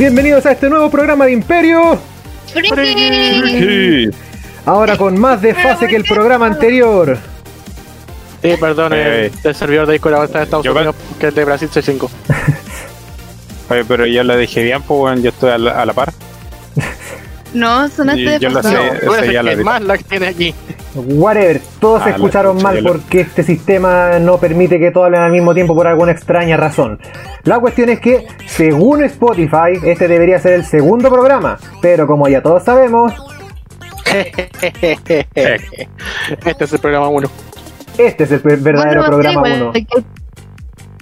[0.00, 1.98] bienvenidos a este nuevo programa de Imperio.
[4.64, 7.18] Ahora con más desfase que el programa anterior.
[8.40, 11.44] Sí, perdón, el, el servidor de Discord está en Estados Yo Unidos que el de
[11.44, 12.08] Brasil C5.
[13.68, 16.14] Oye, pero yo lo dije bien, pues bueno, yo estoy a la, a la par.
[17.54, 19.32] No, sonaste Y de yo sé.
[19.32, 19.64] Ya que vi.
[19.64, 20.54] más la tiene aquí.
[20.94, 25.30] Whatever, todos Ah, se escucharon mal porque este sistema no permite que todos hablen al
[25.32, 26.98] mismo tiempo por alguna extraña razón.
[27.44, 32.42] La cuestión es que, según Spotify, este debería ser el segundo programa, pero como ya
[32.42, 33.12] todos sabemos,
[35.34, 37.30] Este es el programa 1.
[37.98, 39.72] este es el ver- verdadero Bueno, programa igual 1.
[39.72, 39.86] que-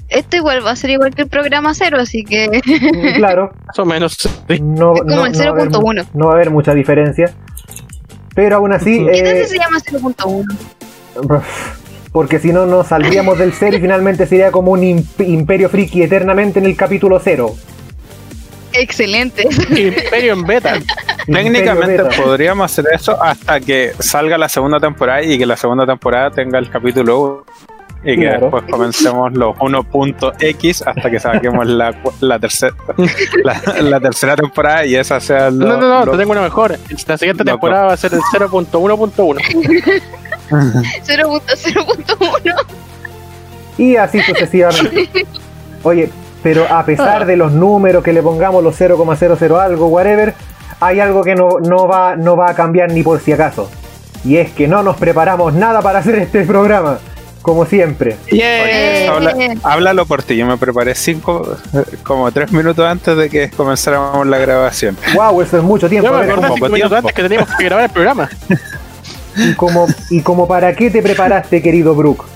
[0.08, 2.48] Esto igual va a ser igual que el programa 0, así que
[3.16, 4.14] Claro, Más o menos.
[4.14, 4.28] sí.
[4.60, 6.06] no, Es como no- el no va a haber mu- 0.1.
[6.14, 7.32] no va a haber mucha diferencia.
[8.34, 10.44] Pero aún así, ¿qué eh, se llama 0.1?
[12.12, 16.02] porque si no nos saldríamos del cero y finalmente sería como un imp- imperio friki
[16.02, 17.54] eternamente en el capítulo cero.
[18.72, 19.46] Excelente.
[19.70, 20.74] Imperio en beta.
[21.26, 22.22] Técnicamente Beta.
[22.22, 26.58] podríamos hacer eso hasta que salga la segunda temporada y que la segunda temporada tenga
[26.58, 27.44] el capítulo 1
[28.04, 28.40] y que Claro.
[28.42, 32.72] después comencemos los 1.x hasta que saquemos la, la, tercera
[33.44, 36.42] la, la tercera temporada y esa sea lo- No, no, no, lo- te tengo una
[36.42, 36.78] mejor.
[37.06, 39.38] La siguiente temporada va a ser el 0.1.1.
[41.04, 42.54] 0.0.1.
[43.78, 45.08] Y así sucesivamente.
[45.84, 46.10] Oye,
[46.42, 50.34] pero a pesar de los números que le pongamos, los 0,00 algo, whatever,
[50.80, 53.70] hay algo que no, no, va, no va a cambiar ni por si acaso.
[54.24, 56.98] Y es que no nos preparamos nada para hacer este programa,
[57.48, 58.18] como siempre.
[58.30, 59.08] Oye, Eh.
[59.08, 63.48] habla- háblalo por ti, yo me preparé cinco, eh, como tres minutos antes de que
[63.48, 64.98] comenzáramos la grabación.
[65.14, 65.40] ¡Wow!
[65.40, 66.08] Eso es mucho tiempo.
[66.08, 68.28] Yo me ver, acordé cinco minutos antes que teníamos que grabar el programa.
[69.36, 72.26] ¿y, como, ¿Y como para qué te preparaste, querido Brook?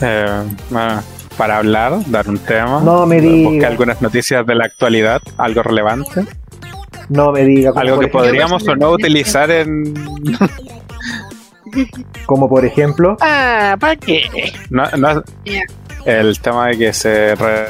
[0.00, 1.00] Eh, bueno,
[1.36, 3.70] para hablar, dar un tema, No me buscar digas.
[3.70, 6.24] algunas noticias de la actualidad, algo relevante,
[7.08, 7.70] No me diga.
[7.70, 9.94] como algo que ejemplo- podríamos o no utilizar en...
[12.26, 13.16] Como por ejemplo.
[13.20, 14.52] Ah, ¿para qué?
[14.70, 15.62] No, no- Ya.
[16.04, 17.66] el tema de que se re-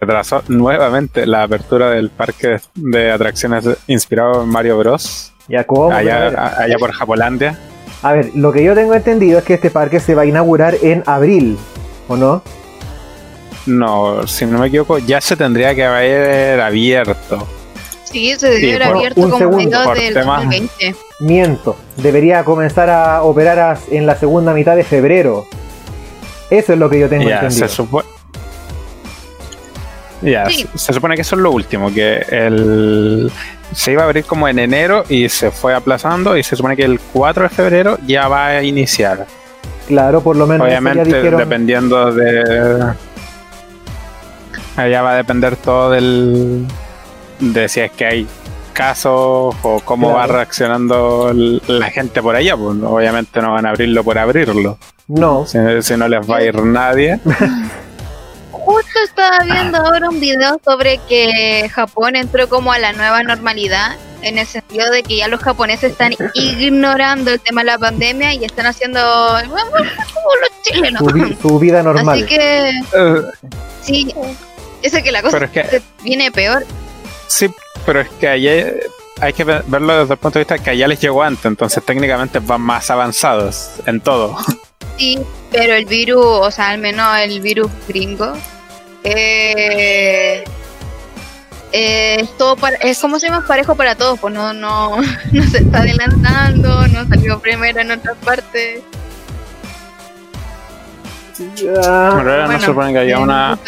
[0.00, 5.32] retrasó nuevamente la apertura del parque de atracciones inspirado en Mario Bros.
[5.48, 5.92] Ya, ¿cómo?
[5.94, 7.58] Allá, allá por Japolandia.
[8.02, 10.74] A ver, lo que yo tengo entendido es que este parque se va a inaugurar
[10.82, 11.56] en abril,
[12.08, 12.42] ¿o no?
[13.66, 17.46] No, si no me equivoco, ya se tendría que haber abierto.
[18.04, 20.96] Sí, se debió Sí, haber abierto un como segundo, por del temas- 2020.
[21.20, 25.46] Miento, debería comenzar a operar a- en la segunda mitad de febrero.
[26.50, 27.68] Eso es lo que yo tengo Ya, entendido.
[27.68, 28.06] se supone.
[30.22, 30.66] Ya, Sí.
[30.72, 33.30] se, se supone que eso es lo último, que el
[33.72, 36.84] se iba a abrir como en enero y se fue aplazando y se supone que
[36.84, 39.26] el 4 de febrero ya va a iniciar.
[39.88, 41.38] Claro, por lo menos ya Obviamente dijeron.
[41.40, 42.92] dependiendo de
[44.76, 46.66] allá va a depender todo del
[47.40, 48.26] de si es que hay
[48.76, 50.28] casos o cómo Claro.
[50.28, 54.78] va reaccionando la gente por allá, pues obviamente no van a abrirlo por abrirlo,
[55.08, 57.18] No, si, si no les va a ir nadie.
[58.52, 63.96] Justo estaba viendo ahora un video sobre que Japón entró como a la nueva normalidad,
[64.22, 68.34] en el sentido de que ya los japoneses están ignorando el tema de la pandemia
[68.34, 69.00] y están haciendo
[69.48, 70.98] bueno, como los chilenos.
[71.00, 72.16] su, vi- su vida normal.
[72.18, 73.22] Así que Eh,
[73.82, 74.12] sí,
[74.82, 76.66] eso que la cosa es que- viene peor.
[77.26, 77.50] Sí,
[77.84, 78.72] pero es que allá
[79.20, 81.84] hay que ve- verlo desde el punto de vista que allá les llegó antes, entonces
[81.84, 84.36] técnicamente van más avanzados en todo.
[84.98, 85.18] Sí,
[85.50, 88.32] pero el virus, o sea, al menos el virus gringo,
[89.04, 90.42] eh,
[91.70, 94.96] eh, es todo para, es como se llama parejo para todos, pues no, no,
[95.32, 98.80] no se está adelantando, no salió primero en otras partes.
[101.38, 103.58] En realidad no Bueno, que haya una.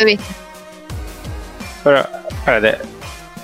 [1.85, 2.79] Pero, espérate.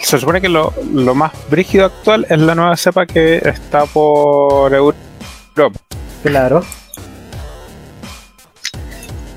[0.04, 4.72] Se supone que lo, lo más brígido actual es la nueva cepa que está por
[4.74, 4.98] Europa.
[6.22, 6.62] claro.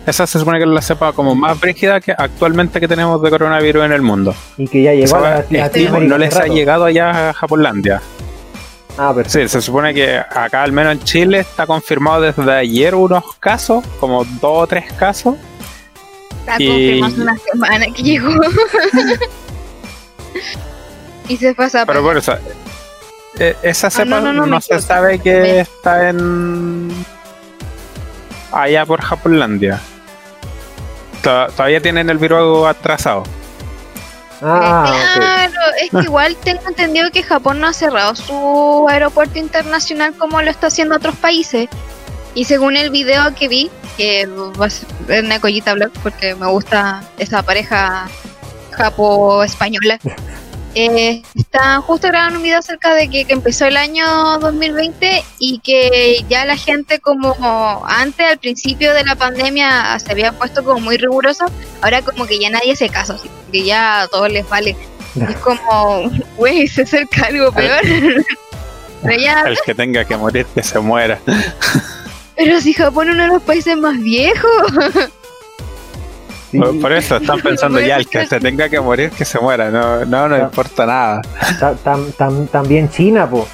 [0.05, 3.29] Esa se supone que es la cepa como más brígida que actualmente que tenemos de
[3.29, 4.33] coronavirus en el mundo.
[4.57, 7.33] Y que ya llegó a va- la- este, Latinoamérica no les ha llegado allá a
[7.33, 8.01] Japonlandia.
[8.97, 9.39] Ah, perfecto.
[9.39, 13.83] Sí, se supone que acá, al menos en Chile, está confirmado desde ayer unos casos,
[13.99, 15.35] como dos o tres casos.
[16.39, 18.29] Está Y- confirmado hace una semana que llegó.
[21.27, 22.35] y se pasa Pero por eso,
[23.39, 26.89] eh, esa cepa Ah, no, no, no, me se sabe que Me- está en.
[28.51, 29.79] allá por Japonlandia.
[31.21, 33.23] To- Todavía tienen el virus atrasado.
[34.41, 40.13] Ah, claro, es que igual tengo entendido que Japón no ha cerrado su aeropuerto internacional
[40.13, 41.67] como lo está haciendo otros países.
[42.35, 46.45] Y según el video que vi, que va a ser una collita blog porque me
[46.47, 48.07] gusta esa pareja
[48.77, 49.99] japo-española.
[50.79, 54.05] Eh, están justo grabando un video acerca de que, que empezó el año
[54.37, 57.35] 2020 y que ya la gente como
[57.87, 61.45] antes al principio de la pandemia se había puesto como muy riguroso,
[61.81, 64.77] ahora como que ya nadie hace caso, así, que ya a todos les vale.
[65.27, 67.81] Es como, güey, se acerca algo peor.
[69.01, 71.19] Pero ya, El que tenga que morir, que se muera.
[72.35, 74.71] pero si Japón es uno de los países más viejos.
[76.55, 79.69] Por, por eso están pensando ya, el que se tenga que morir, que se muera.
[79.69, 81.21] No, no nos importa nada.
[81.59, 83.47] ta- tam- tam- también China, po.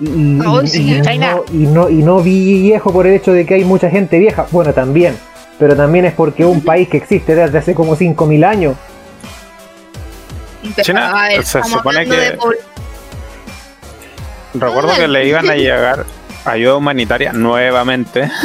[0.00, 1.36] Y, y- Oh, y- sí, y China.
[1.36, 4.46] no, y, no, y no viejo por el hecho de que hay mucha gente vieja.
[4.50, 5.16] Bueno, también.
[5.58, 8.76] Pero también es porque un país que existe desde hace como 5.000 años.
[10.82, 12.38] China, se supone que- de
[14.54, 16.04] Recuerdo que le iban a llegar
[16.44, 18.28] ayuda humanitaria nuevamente.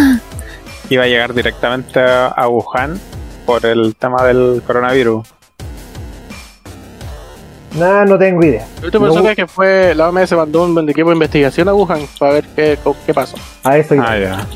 [0.91, 2.99] Iba a llegar directamente a Wuhan
[3.45, 5.25] por el tema del coronavirus.
[7.79, 8.67] Nada, no tengo idea.
[8.81, 12.33] Lo último No- que fue la OMS mandó un equipo de investigación a Wuhan para
[12.33, 13.37] ver qué, qué pasó.
[13.63, 14.11] A eso iba.
[14.11, 14.47] Ah, ya.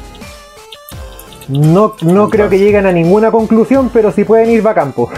[1.48, 5.10] No, no creo que lleguen a ninguna conclusión, pero si pueden ir va a campo.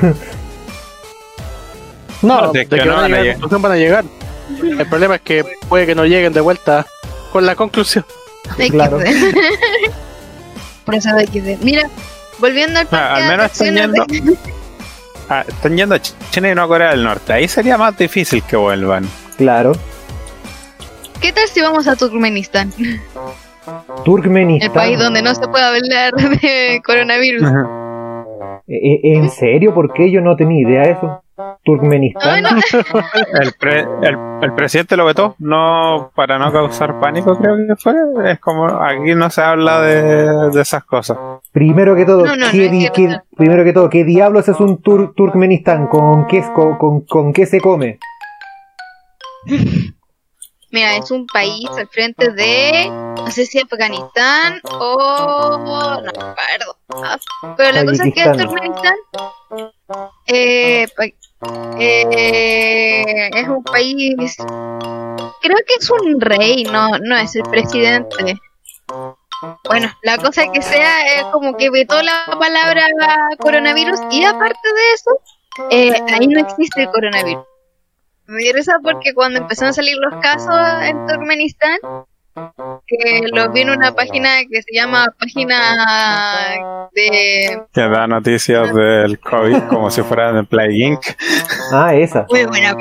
[2.21, 3.33] No, de de que que no van a llegar, a llegar.
[3.39, 4.05] conclusión van a llegar.
[4.61, 6.85] El problema es que puede que no lleguen de vuelta
[7.31, 8.05] con la conclusión.
[8.69, 8.99] Claro.
[10.95, 11.61] XD.
[11.63, 11.89] Mira,
[12.39, 14.37] volviendo al Ah, al menos están yendo- de-
[15.29, 17.33] Ah, están yendo a Ch- China y no a Corea del Norte.
[17.33, 19.07] Ahí sería más difícil que vuelvan.
[19.37, 19.73] claro.
[21.21, 22.71] ¿Qué tal si vamos a Turkmenistán?
[24.05, 24.69] Turkmenistán.
[24.69, 27.41] El país donde no se puede hablar de coronavirus.
[28.67, 29.73] Eh, eh, ¿En serio?
[29.73, 31.23] ¿Por qué yo no tenía idea de eso?
[31.63, 32.41] Turkmenistán.
[32.43, 32.49] No.
[33.41, 37.93] El, pre- el, el presidente lo vetó, no para no causar pánico, creo que fue.
[38.31, 41.17] Es como aquí no se habla de, de esas cosas.
[41.51, 42.89] Primero que todo, No, no, ¿qué di-
[43.35, 45.87] primero que todo, ¿qué diablos es un tur- Turkmenistán?
[45.87, 47.99] ¿Con qué, con, con- con qué se come?
[50.69, 52.89] Mira, es un país al frente de.
[52.89, 55.95] No sé si Afganistán o.
[55.95, 57.55] No me acuerdo.
[57.57, 58.23] Pero la cosa es que.
[58.23, 58.95] Turkmenistán.
[60.27, 60.87] Eh,
[61.79, 64.35] eh, es un país.
[65.41, 68.39] Creo que es un rey, no, no es el presidente.
[69.65, 72.87] Bueno, la cosa que sea es como que vetó la palabra
[73.39, 75.11] coronavirus y aparte de eso,
[75.69, 77.45] eh, ahí no existe el coronavirus.
[78.25, 81.77] Me risa porque cuando empezaron a salir los casos en Turkmenistán,
[82.87, 85.59] que los vi en una página que se llama página
[86.93, 87.61] de...
[87.73, 90.99] Que da noticias del COVID como si fueran de Play Inc.
[91.71, 92.25] Ah, esa.
[92.29, 92.75] Muy buena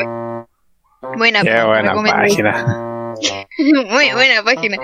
[1.16, 3.14] Buena Qué página, buena página.
[3.90, 4.76] Muy buena página.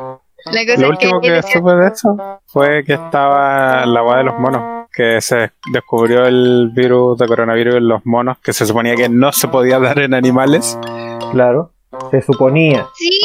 [0.46, 4.00] La cosa Lo es que último que decía- supe de eso fue que estaba la
[4.00, 8.52] agua de los monos, que se descubrió el virus de coronavirus en los monos, que
[8.52, 10.78] se suponía que no se podía dar en animales.
[11.32, 11.71] Claro.
[12.10, 12.86] Se suponía.
[12.94, 13.20] Sí,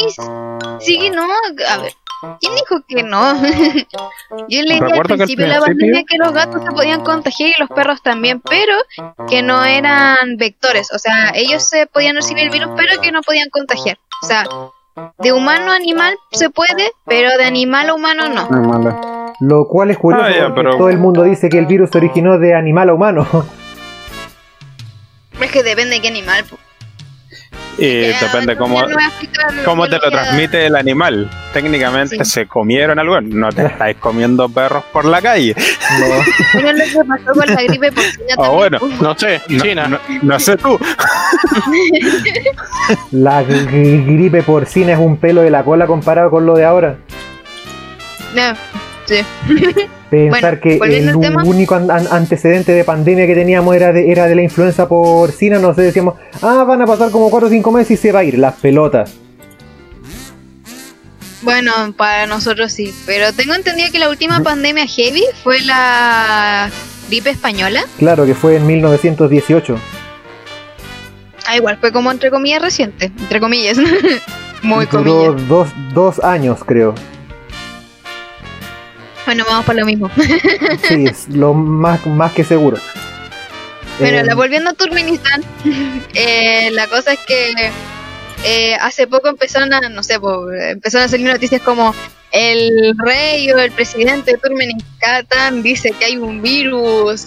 [0.80, 1.22] sí, no,
[1.68, 1.92] a ver.
[2.40, 3.34] ¿Quién dijo que no?
[4.48, 7.68] Yo leí al principio de la pandemia que los gatos se podían contagiar y los
[7.70, 8.74] perros también, pero
[9.28, 10.92] que no eran vectores.
[10.92, 13.98] O sea, ellos se podían recibir el virus, pero que no podían contagiar.
[14.22, 14.44] O sea,
[15.18, 18.48] de humano a animal se puede, pero de animal a humano no.
[19.40, 21.98] Lo cual es curioso Ah, ya, pero- todo el mundo dice que el virus se
[21.98, 23.28] originó de animal a humano.
[25.40, 26.44] Es que depende de qué animal.
[26.50, 26.56] po.
[27.78, 28.96] Y Ya, depende cómo, no
[29.64, 31.30] cómo te lo transmite el animal.
[31.52, 32.30] Técnicamente Sí.
[32.30, 35.54] se comieron algo, no te estáis comiendo perros por la calle.
[36.00, 36.06] No.
[36.60, 38.78] Bueno, lo que pasó con la gripe porcina Ah, bueno.
[39.00, 39.86] No sé, No, China.
[39.88, 40.76] no- no sé tú.
[43.12, 46.96] La gri- gripe porcina es un pelo de la cola comparado con lo de ahora.
[48.34, 48.54] No,
[49.08, 49.16] sí.
[50.10, 51.42] Pensar Bueno, que el tema.
[51.44, 55.58] único an- an- antecedente de pandemia que teníamos era de, era de la influenza porcina,
[55.58, 58.20] no sé, decíamos, ah, van a pasar como 4 o 5 meses y se va
[58.20, 59.12] a ir, las pelotas.
[61.42, 66.68] Bueno, para nosotros sí, pero tengo entendido que la última pandemia heavy fue la
[67.08, 67.82] gripe española.
[67.98, 69.78] Claro que fue en 1918.
[71.46, 73.78] Ah, igual fue como entre comillas reciente, entre comillas.
[74.62, 75.48] Muy Duró comillas.
[75.48, 76.94] dos, dos años, creo.
[79.28, 80.10] Bueno, vamos por lo mismo.
[80.88, 82.78] Sí, es lo más, más que seguro.
[83.98, 85.44] Pero Eh, la, volviendo a Turkmenistán,
[86.14, 87.70] eh, la cosa es que
[88.46, 91.94] eh, hace poco empezaron a, no sé, po, empezaron a salir noticias como
[92.32, 97.26] el rey o el presidente de Turkmenistán dice que hay un virus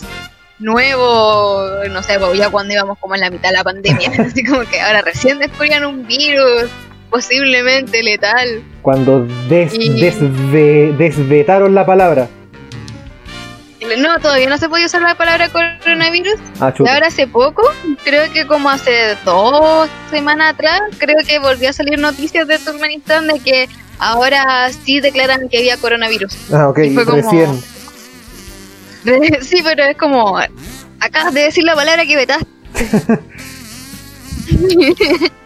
[0.57, 4.43] nuevo, no sé, po, ya cuando íbamos como en la mitad de la pandemia, así
[4.43, 6.67] como que ahora recién descubrían un virus
[7.11, 8.63] posiblemente letal.
[8.81, 12.27] cuando des- Y- desve- desvetaron la palabra.
[13.97, 16.35] No, todavía no se podía usar la palabra coronavirus.
[16.59, 16.73] Ah.
[16.79, 17.63] Ahora hace poco,
[18.03, 23.27] creo que como hace dos semanas atrás, creo que volvió a salir noticias de Turkmenistán
[23.27, 23.67] de que
[23.99, 26.53] ahora sí declaran que había coronavirus.
[26.53, 27.61] Ah, ok, y fue como-.
[29.41, 30.37] Sí, pero es como,
[30.99, 32.47] acabas de decir la palabra que vetaste.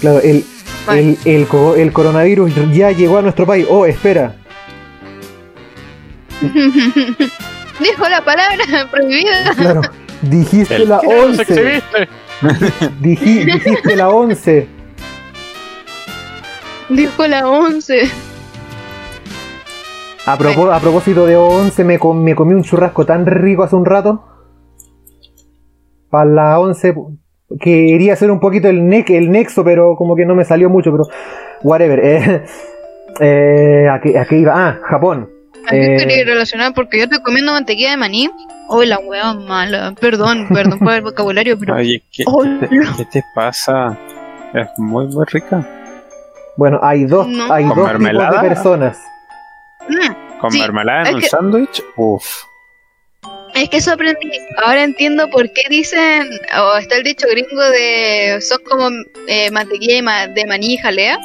[0.00, 0.44] Claro, el,
[0.92, 3.66] el, el, co- el coronavirus ya llegó a nuestro país.
[3.68, 4.34] Oh, espera.
[6.40, 9.54] Dijo la palabra prohibida.
[9.56, 9.80] Claro.
[10.22, 11.42] Dijiste El- la ¿Qué nos 11.
[11.42, 12.08] exhibiste?
[13.00, 14.68] Diji- dijiste la 11.
[16.88, 18.10] Dijo la 11.
[20.26, 23.76] A, propo- a propósito de 11, me, com- me comí un churrasco tan rico hace
[23.76, 24.24] un rato.
[26.10, 26.94] Para la 11,
[27.58, 30.90] quería hacer un poquito el, ne- el nexo, pero como que no me salió mucho,
[30.92, 31.04] pero
[31.62, 32.00] whatever.
[33.22, 34.52] Eh, eh, ¿a, qué, a qué iba?
[34.54, 35.28] Ah, Japón.
[35.66, 36.72] ¿A qué Eh, quería relacionar?
[36.74, 38.30] Porque yo estoy comiendo mantequilla de maní.
[38.68, 39.94] Oh, la hueá mala.
[40.00, 41.74] Perdón, perdón por el vocabulario, pero.
[41.74, 42.96] Oye, ¿qué, Oh, te, no.
[42.96, 43.98] qué te pasa?
[44.54, 45.66] Es muy, muy rica.
[46.56, 47.52] Bueno, hay dos, No.
[47.52, 48.42] hay ¿Con dos tipos mermelada?
[48.42, 48.98] de personas.
[49.88, 52.24] Mm, Con Sí, mermelada en un que- sándwich, uff.
[53.60, 54.30] Es que eso aprendí.
[54.64, 56.28] Ahora entiendo por qué dicen.
[56.60, 58.38] O está el dicho gringo de.
[58.40, 58.88] Son como
[59.28, 61.18] eh, mantequilla de, ma- de maní y jalea.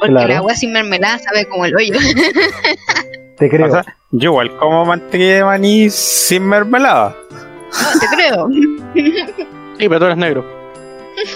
[0.00, 0.28] Porque Claro.
[0.28, 1.94] la agua sin mermelada sabe como el hoyo.
[3.38, 3.66] Te creo.
[3.66, 7.16] O sea, yo igual como mantequilla de maní sin mermelada.
[7.30, 8.48] No, te creo.
[9.78, 10.44] Sí, pero tú eres negro.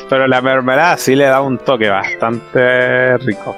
[0.09, 3.57] Pero la mermelada sí le da un toque bastante rico.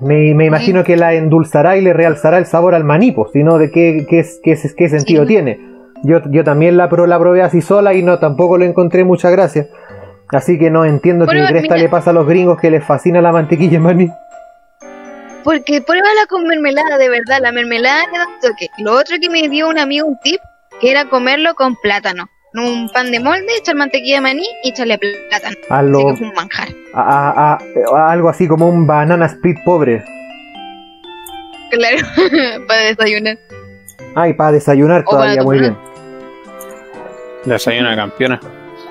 [0.00, 3.42] Me, me imagino que la endulzará y le realzará el sabor al maní, pues, si
[3.44, 5.28] no, ¿de qué, qué, es- qué, qué sentido Sí.
[5.28, 5.60] tiene?
[6.02, 9.30] Yo, yo también la, pro, la probé así sola y no, tampoco le encontré mucha
[9.30, 9.68] gracia.
[10.30, 11.76] Así que no entiendo qué cresta mira.
[11.76, 14.08] le pasa a los gringos que les fascina la mantequilla de maní.
[15.44, 17.38] Porque pruébala con mermelada, de verdad.
[17.40, 18.68] La mermelada le da un toque.
[18.78, 20.40] Lo otro que me dio un amigo un tip,
[20.80, 22.28] que era comerlo con plátano.
[22.54, 25.56] Un pan de molde, echar mantequilla de maní y echarle plátano.
[25.70, 26.68] A, Así lo, que fue un manjar.
[26.94, 27.58] a,
[27.94, 30.04] a- algo así como un banana split pobre.
[31.70, 31.96] Claro,
[32.68, 33.38] para desayunar.
[34.14, 35.76] Ay, para desayunar O para todavía, muy bien.
[37.44, 38.40] Desayuno de campeona.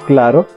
[0.07, 0.47] Claro.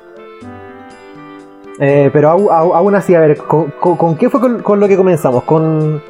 [1.80, 4.96] Eh, pero aún así, a ver, ¿con, con- con qué fue con, con lo que
[4.96, 5.42] comenzamos?
[5.44, 6.02] Con,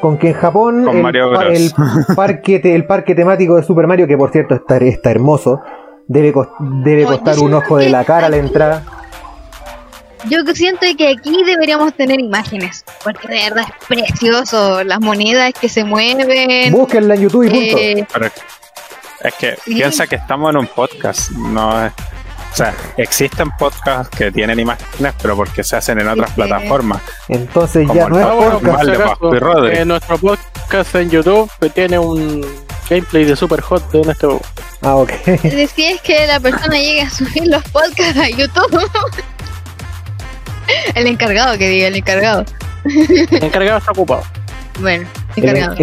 [0.00, 1.70] con que en Japón Con el, el
[2.16, 5.60] parque, te- el parque temático de Super Mario, que por cierto está, está hermoso,
[6.06, 6.32] debe,
[6.84, 8.82] debe costar un ojo de la cara la entrada.
[10.28, 14.84] Yo siento que aquí deberíamos tener imágenes, porque de verdad es precioso.
[14.84, 16.72] Las monedas que se mueven.
[16.72, 17.76] Búsquenla en YouTube y punto.
[17.78, 18.06] eh,
[19.22, 19.74] es que Sí.
[19.74, 21.30] piensa que estamos en un podcast.
[21.32, 21.92] No es-
[22.52, 26.34] o sea, existen podcasts que tienen imágenes, pero porque se hacen en otras Sí.
[26.36, 27.00] plataformas.
[27.28, 29.20] Entonces como ya no es podcast.
[29.20, 29.76] Vale, Rodri.
[29.78, 32.44] eh, nuestro podcast en YouTube tiene un
[32.88, 34.26] gameplay de Super Hot en este
[34.82, 35.10] Ah, ok.
[35.74, 38.80] Si es que la persona llegue a subir los podcasts a YouTube.
[40.94, 42.44] el encargado que diga, el encargado.
[42.84, 44.22] El encargado está ocupado.
[44.80, 45.74] Bueno, El- encargado.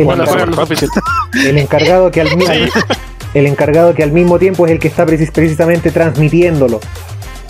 [1.34, 2.54] el- encargado que al mismo
[3.34, 6.80] el encargado que al mismo tiempo es el que está precis- precisamente transmitiéndolo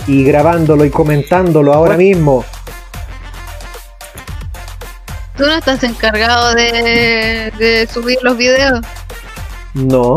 [0.08, 2.44] y grabándolo y comentándolo ahora mismo.
[5.38, 8.82] Tú no estás encargado de, de subir los videos.
[9.76, 10.16] No,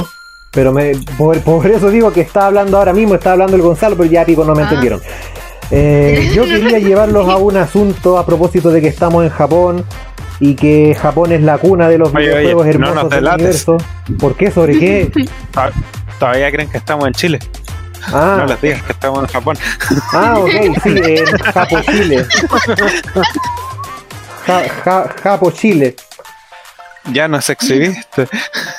[0.51, 3.97] pero me, por, por eso digo que está hablando ahora mismo, está hablando el Gonzalo,
[3.97, 4.65] pero ya pico no me Ah.
[4.65, 5.03] entendieron.
[5.71, 9.85] Eh, yo quería llevarlos a un asunto a propósito de que estamos en Japón
[10.41, 13.77] y que Japón es la cuna de los Oye, oye, videojuegos no hermosos del universo.
[14.19, 14.51] ¿Por qué?
[14.51, 15.11] ¿Sobre qué?
[15.57, 15.71] Ah,
[16.19, 17.39] Todavía creen que estamos en Chile.
[18.11, 19.57] No Ah, les digas que estamos en Japón.
[20.15, 20.51] ah ok,
[20.83, 22.27] sí, en Japo, Chile.
[24.47, 25.97] Ja- ja- Japo, Chile.
[27.13, 28.29] Ya nos exhibiste.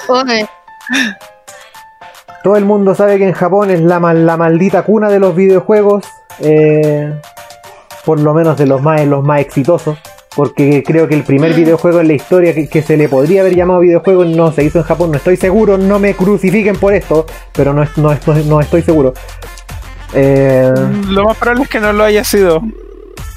[0.07, 0.47] Oye,
[2.43, 5.35] Todo el mundo sabe que en Japón es la, mal- la maldita cuna de los
[5.35, 6.05] videojuegos,
[6.39, 7.13] eh,
[8.05, 9.97] por lo menos de los más, los más exitosos,
[10.35, 13.79] porque creo que el primer videojuego en la historia que, se le podría haber llamado
[13.81, 17.73] videojuego no se hizo en Japón, no estoy seguro, no me crucifiquen por esto, pero
[17.73, 19.13] no, no, no, no estoy seguro.
[20.13, 20.71] Eh,
[21.07, 22.61] Lo más probable es que no lo haya sido.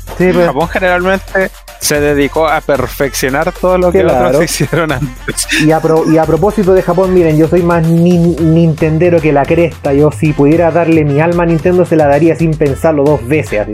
[0.07, 4.29] Sí, pero- Japón generalmente se dedicó a perfeccionar todo lo que Claro.
[4.29, 5.47] otros hicieron antes.
[5.61, 9.33] Y a, pro- y a propósito de Japón, miren, yo soy más nin- nintendero que
[9.33, 9.93] la cresta.
[9.93, 13.61] Yo si pudiera darle mi alma a Nintendo se la daría sin pensarlo dos veces
[13.61, 13.73] así.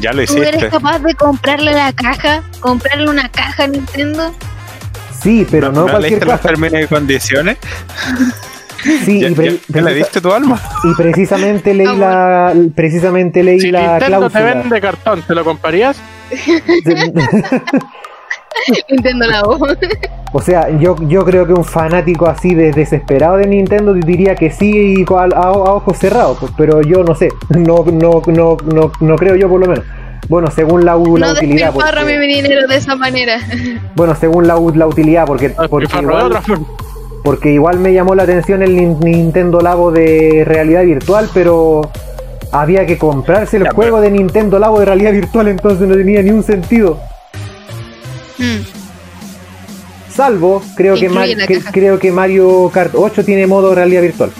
[0.00, 0.68] Ya lo ¿tú eres hiciste.
[0.68, 2.42] capaz de comprarle la caja?
[2.60, 4.34] ¿Comprarle una caja a Nintendo?
[5.22, 6.48] Sí, pero no, cualquier leíste los caja.
[6.48, 7.56] términos y condiciones?
[9.04, 10.60] Sí, ¿Ya, y, pre- ya- ya le diste tu alma?
[10.84, 14.54] y precisamente leí Ah, la precisamente leí Si la Nintendo te cláusula.
[14.62, 15.96] vende cartón, ¿te lo comprarías?
[18.90, 19.60] Nintendo la voz.
[20.32, 24.50] O sea, yo, yo creo que un fanático así de desesperado de Nintendo diría que
[24.50, 28.92] sí a, a- a ojos cerrados, pues, pero yo no sé, no, no, no, no,
[29.00, 29.84] no creo yo por lo menos.
[30.28, 31.72] Bueno, según la, u- la No utilidad.
[31.72, 33.38] porque- mi dinero de esa manera.
[33.94, 36.66] bueno, según la, u- la utilidad, porque, porque, igual, otra forma.
[37.26, 41.82] Porque igual me llamó la atención el Nin- Nintendo Labo de realidad virtual, pero
[42.52, 46.22] había que comprarse el Ya, juego de Nintendo Labo de realidad virtual, entonces no tenía
[46.22, 47.00] ni un sentido.
[48.38, 48.62] Mm.
[50.08, 51.36] Salvo, creo que, Incluye
[51.72, 54.30] creo que Mario Kart 8 tiene modo realidad virtual.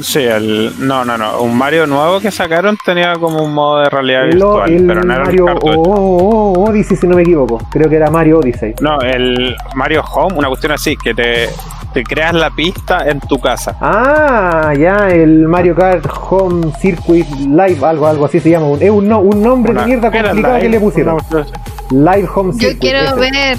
[0.00, 1.40] Sí, el, no, no, no.
[1.42, 5.12] Un Mario nuevo que sacaron tenía como un modo de realidad virtual, el pero no
[5.14, 5.80] era Mario el o- cartucho.
[5.80, 7.58] o- o- Odyssey, si no me equivoco.
[7.70, 8.74] Creo que era Mario Odyssey.
[8.80, 11.48] No, el Mario Home, una cuestión así, que te,
[11.92, 13.76] te creas la pista en tu casa.
[13.80, 18.66] Ah, ya, el Mario Kart Home Circuit Live, algo, algo así se llama.
[18.66, 21.18] Un- Es un, no- un nombre Una- de mierda complicado live, que le pusieron.
[21.30, 21.46] una.
[21.90, 22.78] Live Home Yo Circuit.
[22.80, 23.14] quiero ese.
[23.32, 23.58] ver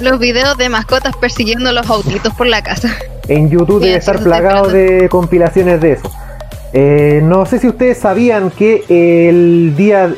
[0.00, 2.88] los videos de mascotas persiguiendo los autitos por la casa.
[3.28, 6.10] En YouTube Sí, debe estar plagado de compilaciones de eso.
[6.72, 10.14] Eh, no sé si ustedes sabían que el día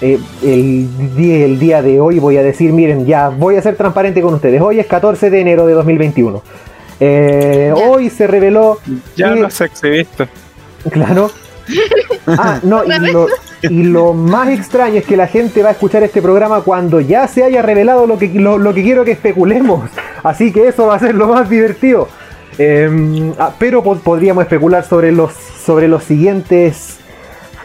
[0.00, 3.76] eh, el, día, el día de hoy voy a decir, miren, ya voy a ser
[3.76, 4.60] transparente con ustedes.
[4.60, 6.42] Hoy es 14 de enero de 2021.
[7.00, 8.78] Eh, hoy se reveló
[9.16, 10.28] Ya que- los exhibiste.
[10.90, 11.30] Claro.
[12.26, 13.26] Ah, no, y lo,
[13.70, 17.26] y lo más extraño es que la gente va a escuchar este programa cuando ya
[17.28, 19.88] se haya revelado lo que, lo, lo que quiero que especulemos.
[20.22, 22.08] Así que eso va a ser lo más divertido.
[22.58, 26.98] Em, ah, pero po- podríamos especular sobre los, sobre los siguientes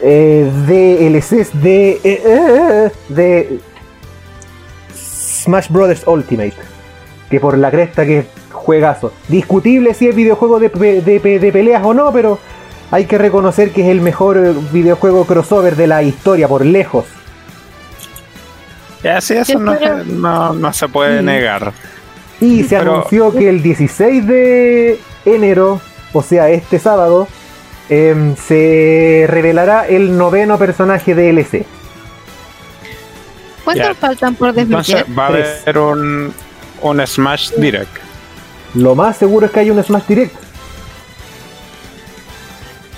[0.01, 3.59] eh, DLCs de, eh, eh, de
[4.95, 6.53] Smash Brothers Ultimate.
[7.29, 9.13] Que por la cresta que es juegazo.
[9.27, 12.39] Discutible si es videojuego de, de de peleas o no, pero
[12.91, 17.05] hay que reconocer que es el mejor eh, videojuego crossover de la historia, por lejos.
[19.03, 19.75] Ya, sí, eso no,
[20.05, 21.25] no, no se puede Mm.
[21.25, 21.73] negar.
[22.41, 25.79] Y se Pero- anunció que el 16 de enero,
[26.13, 27.27] o sea, este sábado,
[27.89, 31.65] em, se revelará el noveno personaje DLC.
[33.63, 35.19] ¿Cuántos faltan por Entonces desbloquear?
[35.19, 35.61] va a Tres.
[35.63, 36.33] haber un,
[36.81, 37.91] un Smash Direct.
[38.75, 40.35] Lo más seguro es que hay un Smash Direct.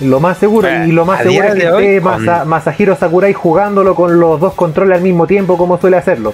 [0.01, 3.33] Lo más seguro, Eh, y lo más seguro es que esté con- Masa- Masahiro Sakurai
[3.33, 6.33] jugándolo con los dos controles al mismo tiempo, como suele hacerlo.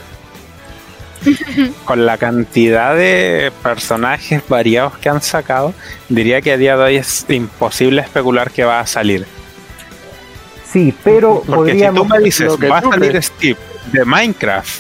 [1.86, 5.74] Con la cantidad de personajes variados que han sacado,
[6.08, 9.26] diría que a día de hoy es imposible especular que va a salir.
[10.72, 12.08] Sí, pero Porque si podríamos.
[12.08, 13.26] tú me dices, va a salir crees.
[13.26, 13.58] Steve
[13.92, 14.80] de Minecraft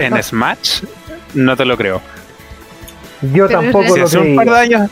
[0.00, 0.82] en Smash,
[1.34, 2.00] no te lo creo.
[3.22, 4.90] Yo Pero tampoco Si lo hace un par de años,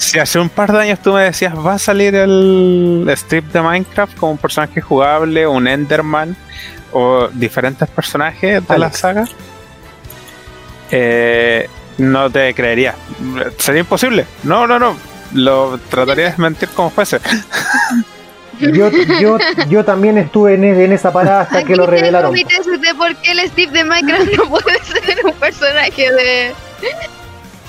[0.00, 3.60] si hace un par de años tú me decías, va a salir el Steve de
[3.60, 6.34] Minecraft como un personaje jugable, un Enderman
[6.92, 9.26] o diferentes personajes de la saga,
[10.90, 12.94] eh, no te creería.
[13.58, 14.24] Sería imposible.
[14.42, 14.96] No, no, no.
[15.34, 17.20] Lo trataría de desmentir como fuese.
[18.60, 19.38] Yo, yo,
[19.70, 22.34] yo también estuve en, en esa parada hasta Aquí que lo revelaron.
[22.34, 26.52] de por qué el Steve de Minecraft no puede ser un personaje de,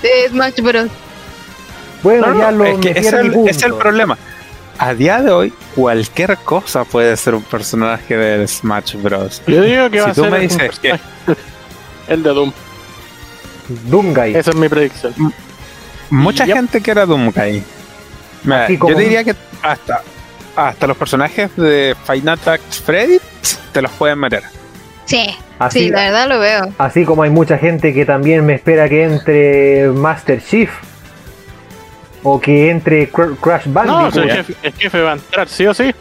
[0.02, 0.90] de Smash Bros.
[2.02, 3.50] Bueno, No, no, ya lo es que es el, punto.
[3.50, 4.18] es el problema.
[4.78, 9.42] A día de hoy, cualquier cosa puede ser un personaje de Smash Bros.
[9.46, 10.98] Yo digo que Si va a tú ser me dices que-
[12.08, 12.52] el de Doom.
[13.88, 14.34] Doomguy.
[14.34, 15.14] Esa es mi predicción.
[16.10, 16.56] Mucha Yep.
[16.56, 17.62] gente que era Doomguy.
[18.44, 20.02] Mira, yo diría que hasta,
[20.56, 23.18] hasta los personajes de Final Fantasy Freddy
[23.72, 24.42] te los pueden meter.
[25.04, 26.72] Sí, Así, sí, la verdad lo veo.
[26.78, 30.70] así como hay mucha gente que también me espera que entre Master Chief
[32.22, 35.48] o que entre Cr- Crash No, Bandicoot si el, jefe, el jefe va a entrar,
[35.48, 35.92] sí o sí.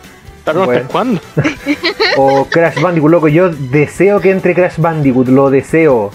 [0.43, 0.87] Bueno.
[0.91, 1.21] cuándo.
[2.17, 6.11] o Crash Bandicoot, loco, yo deseo que entre Crash Bandicoot, lo deseo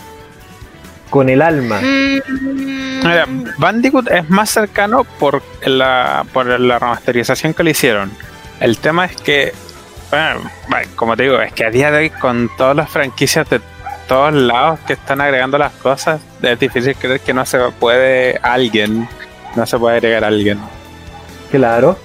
[1.10, 1.80] con el alma.
[1.80, 3.24] Mm, Mira,
[3.58, 8.10] Bandicoot es más cercano por la, por la remasterización que le hicieron.
[8.58, 9.52] El tema es que,
[10.10, 10.40] bueno,
[10.96, 13.60] como te digo, es que a día de hoy con todas las franquicias de
[14.08, 19.08] todos lados que están agregando las cosas, es difícil creer que no se puede alguien,
[19.54, 20.58] no se puede agregar a alguien.
[21.50, 21.98] Claro.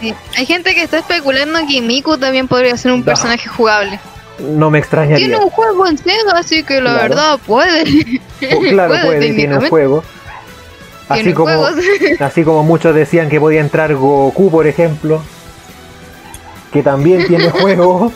[0.00, 0.14] sí.
[0.36, 3.04] Hay gente que está especulando que Miku también podría ser un No.
[3.06, 3.98] personaje jugable.
[4.40, 5.16] No me extrañaría.
[5.26, 7.08] Tiene un juego en Sega, así que la Claro.
[7.08, 7.82] verdad puede.
[8.54, 10.04] O- claro, puede, puede, tiene un juego.
[11.08, 11.74] Así Tiene como, juegos.
[12.20, 15.22] así como muchos decían que podía entrar Goku, por ejemplo.
[16.72, 18.12] Que también tiene juego.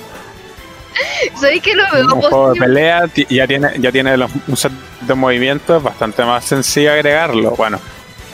[1.39, 4.73] ¿Sabéis que lo veo Un juego de pelea ya tiene, ya tiene los, un set
[5.03, 7.51] de movimientos bastante más sencillo agregarlo.
[7.51, 7.79] Bueno,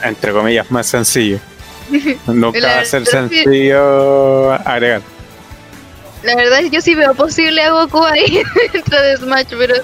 [0.03, 1.39] entre comillas, más sencillo.
[2.27, 3.11] Nunca La- va a ser sí.
[3.11, 5.01] sencillo agregar.
[6.23, 8.41] La verdad es que yo sí veo posible a Goku ahí
[8.73, 9.81] dentro de Smash Bros.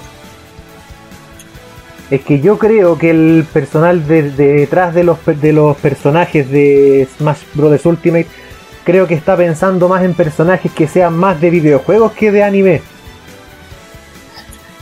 [2.10, 6.50] Es que yo creo que el personal de, de detrás de los, de los personajes
[6.50, 7.84] de Smash Bros.
[7.86, 8.26] Ultimate
[8.84, 12.82] creo que está pensando más en personajes que sean más de videojuegos que de anime.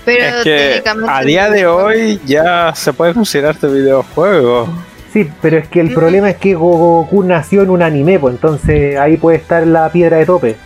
[0.05, 4.68] Pero Es que a día de hoy ya se puede considerar de videojuego.
[5.12, 5.94] Sí, pero es que el Mm.
[5.94, 10.18] problema es que Goku nació en un anime, pues entonces ahí puede estar la piedra
[10.18, 10.57] de tope.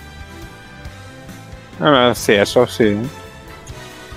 [1.81, 2.97] Ah, sí, eso sí.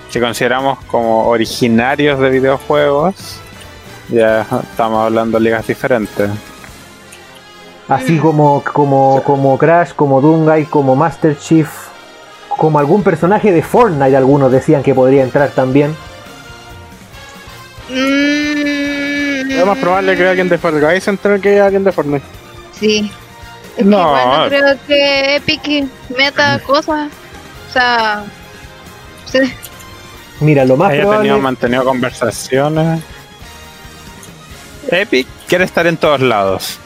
[0.10, 3.40] Si consideramos como originarios de videojuegos,
[4.10, 6.30] ya estamos hablando de ligas diferentes.
[7.88, 8.20] Así Mm.
[8.20, 11.70] como, como, como Crash, como Doomguy, como Master Chief,
[12.50, 15.96] como algún personaje de Fortnite, algunos decían que podría entrar también.
[19.66, 22.26] Es más probable que alguien de Fall Guys entre que alguien de Fortnite.
[22.80, 23.12] Sí.
[23.72, 24.00] Es que No.
[24.00, 25.86] igual no creo que Epic
[26.18, 27.10] meta cosas.
[27.70, 28.24] O sea.
[29.26, 29.40] sí.
[30.40, 33.02] Mira, lo más Haya probable tenido mantenido conversaciones.
[34.90, 36.80] Epic quiere estar en todos lados.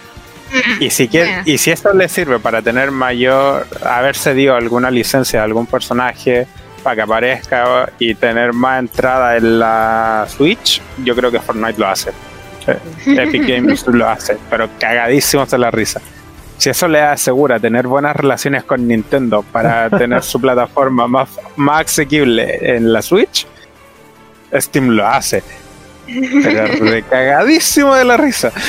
[0.80, 1.44] Y si quiere, Bueno.
[1.46, 6.48] y si esto le sirve para tener mayor, haberse dio alguna licencia de algún personaje
[6.82, 11.88] para que aparezca y tener más entrada en la Switch, yo creo que Fortnite lo
[11.88, 12.12] hace.
[12.68, 16.02] Eh, Epic Games lo hace, pero cagadísimos de la risa.
[16.58, 21.86] Si eso le asegura tener buenas relaciones con Nintendo para tener su plataforma más, más
[21.86, 23.48] asequible en la Switch,
[24.54, 25.44] Steam lo hace.
[26.06, 28.52] Pero recagadísimo de la risa.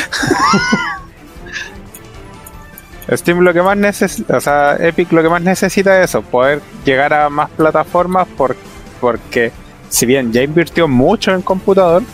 [3.13, 6.61] Steam lo que más necesita, o sea, Epic lo que más necesita es eso, poder
[6.85, 8.57] llegar a más plataformas por-
[9.01, 9.51] porque
[9.89, 12.05] si bien ya invirtió mucho en computador,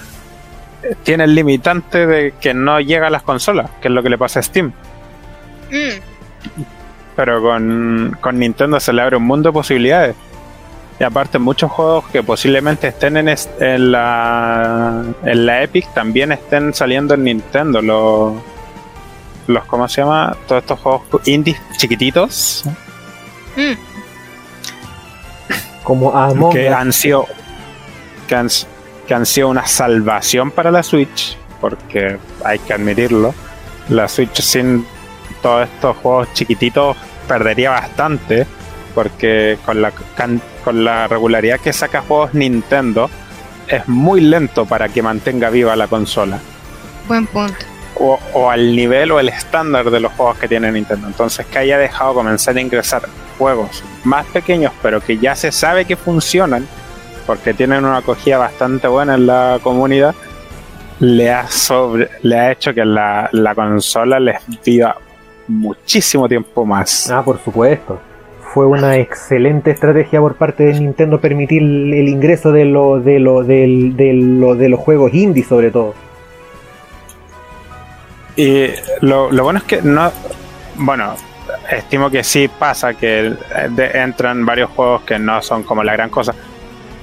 [1.03, 4.19] tiene el limitante de que no llega a las consolas, que es lo que le
[4.19, 4.73] pasa a Steam.
[5.71, 6.01] Mm,
[7.17, 10.15] Pero con, con Nintendo se le abre un mundo de posibilidades.
[10.99, 16.33] Y aparte muchos juegos que posiblemente estén en, es- en la en la Epic también
[16.33, 17.83] estén saliendo en Nintendo.
[17.83, 18.33] Los,
[19.47, 20.35] los ¿cómo se llama?
[20.47, 22.65] Todos estos juegos indies chiquititos
[23.57, 23.73] mm.
[25.85, 27.27] como Among que han sido
[28.27, 28.49] que han,
[29.07, 33.35] que han sido una salvación para la Switch, porque hay que admitirlo.
[33.89, 34.87] La Switch sin
[35.43, 38.47] todos estos juegos chiquititos perdería bastante,
[38.95, 39.93] porque con la,
[40.65, 43.11] con la regularidad que saca juegos Nintendo,
[43.69, 46.39] es muy lento para que mantenga viva la consola.
[47.09, 47.65] Buen punto.
[47.99, 51.07] O, o al nivel o el estándar de los juegos que tiene Nintendo.
[51.07, 53.03] Entonces que haya dejado comenzar a ingresar
[53.39, 56.67] juegos más pequeños, pero que ya se sabe que funcionan,
[57.27, 60.15] porque tienen una acogida bastante buena en la comunidad,
[61.01, 64.97] le ha, sobre, le ha hecho que la, la consola les viva
[65.49, 67.11] muchísimo tiempo más.
[67.11, 68.01] Ah, por supuesto.
[68.55, 73.43] Fue una excelente estrategia por parte de Nintendo permitir el ingreso de, lo, de, lo,
[73.45, 73.67] de,
[74.15, 75.95] lo- de los juegos indie sobre todo.
[78.37, 78.69] Y
[79.01, 80.11] lo, lo bueno es que no.
[80.77, 81.15] Bueno,
[81.71, 86.11] estimo que sí pasa que eh, entran varios juegos que no son como la gran
[86.11, 86.35] cosa,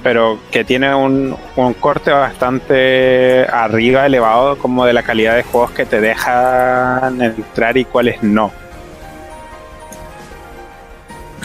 [0.04, 5.70] pero que tiene un, un corte bastante arriba, elevado, como de la calidad de juegos
[5.70, 8.52] que te dejan entrar y cuáles no.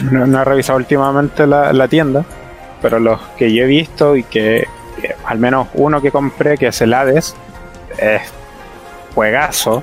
[0.02, 2.22] No, no he revisado últimamente la, la tienda,
[2.82, 4.68] pero los que yo he visto y que,
[5.00, 7.34] que al menos uno que compré, que es el Hades,
[7.96, 8.20] es
[9.14, 9.82] juegazo.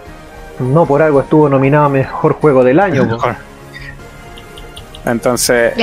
[0.60, 3.08] No por algo estuvo nominado a Mejor Juego del Año.
[3.10, 3.28] po.
[5.06, 5.74] Entonces,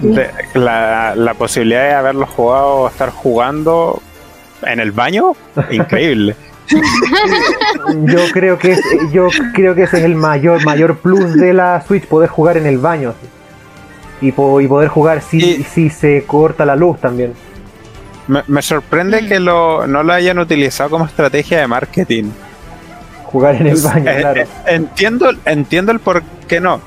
[0.00, 4.02] de- la, la posibilidad de haberlo jugado o estar jugando
[4.62, 5.32] en el baño,
[5.70, 6.36] increíble.
[8.04, 8.82] Yo creo que es-
[9.12, 12.66] yo creo que ese es el mayor mayor plus de la Switch, poder jugar en
[12.66, 13.14] el baño.
[14.20, 17.34] Y, po- y poder jugar si, Y- si se corta la luz también.
[18.28, 19.28] Me, me sorprende Mm.
[19.28, 22.24] que lo, no lo hayan utilizado como estrategia de marketing.
[23.24, 24.40] Jugar en el baño, Eh, claro.
[24.40, 26.80] eh, entiendo, entiendo el por qué no,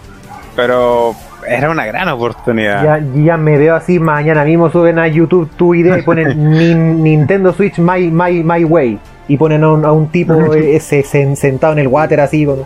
[0.56, 1.15] pero
[1.50, 2.84] era una gran oportunidad.
[2.84, 7.02] Ya, ya me veo así, mañana mismo suben a YouTube tu idea y ponen Nin-
[7.02, 9.00] Nintendo Switch My, My, My Way.
[9.28, 12.46] Y ponen a un, a un tipo eh, ese, sen- sentado en el water así.
[12.46, 12.64] Con...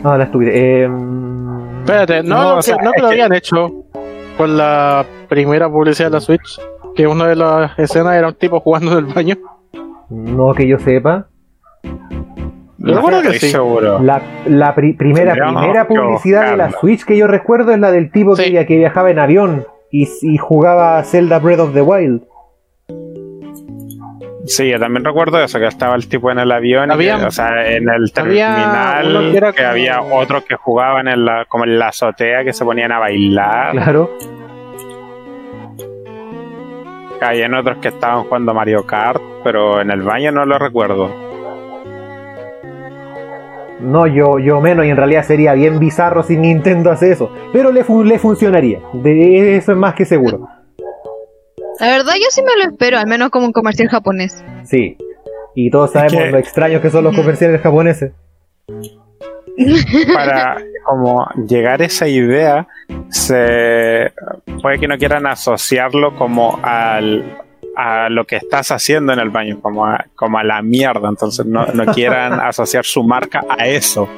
[0.00, 0.54] No, la estupidez.
[0.54, 0.88] Eh,
[1.80, 3.70] Espérate, no, No, no, o sea, que, no que es lo que- habían hecho
[4.36, 6.60] con la primera publicidad de la Switch,
[6.94, 9.36] que una de las escenas era un tipo jugando en el baño.
[10.10, 11.26] no que yo sepa.
[12.86, 13.48] Yo recuerdo que sí.
[13.48, 13.98] seguro.
[14.00, 16.70] La, la pri- primera, primera que publicidad de la.
[16.72, 18.52] Switch que yo recuerdo es la del tipo Sí.
[18.52, 22.22] que, que viajaba en avión y, y jugaba Zelda Breath of the Wild.
[24.46, 27.30] Sí, yo también recuerdo eso, que estaba el tipo en el avión, Había- que, o
[27.32, 31.78] sea, en el terminal, que era como- había otros que jugaban en la, como en
[31.80, 33.72] la azotea, que se ponían a bailar.
[33.72, 34.10] Claro.
[37.20, 41.10] Hay en otros que estaban jugando Mario Kart, pero en el baño no lo recuerdo.
[43.80, 47.30] No, yo, yo menos, y en realidad sería bien bizarro si Nintendo hace eso.
[47.52, 48.80] Pero le, fun- le funcionaría.
[48.94, 50.48] De eso es más que seguro.
[51.78, 54.42] La verdad, yo sí me lo espero, al menos como un comercial japonés.
[54.64, 54.96] Sí.
[55.54, 58.12] Y todos sabemos lo extraños que son los comerciales japoneses.
[60.14, 62.66] Para como llegar a esa idea,
[63.08, 64.12] se
[64.62, 67.38] puede que no quieran asociarlo como al
[67.76, 71.44] a lo que estás haciendo en el baño, como a, como a la mierda, entonces
[71.44, 74.08] no, no quieran asociar su marca a eso.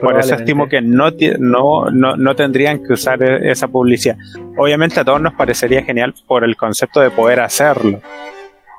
[0.00, 4.18] Por eso estimo que no, no, no, no tendrían que usar e- esa publicidad.
[4.58, 8.00] Obviamente a todos nos parecería genial por el concepto de poder hacerlo,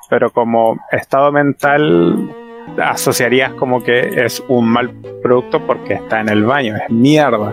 [0.08, 2.30] pero como estado mental
[2.80, 4.90] asociarías como que es un mal
[5.22, 7.52] producto porque está en el baño, es mierda.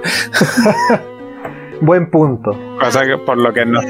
[1.81, 2.51] Buen punto.
[2.79, 3.81] Cosa que por lo que no,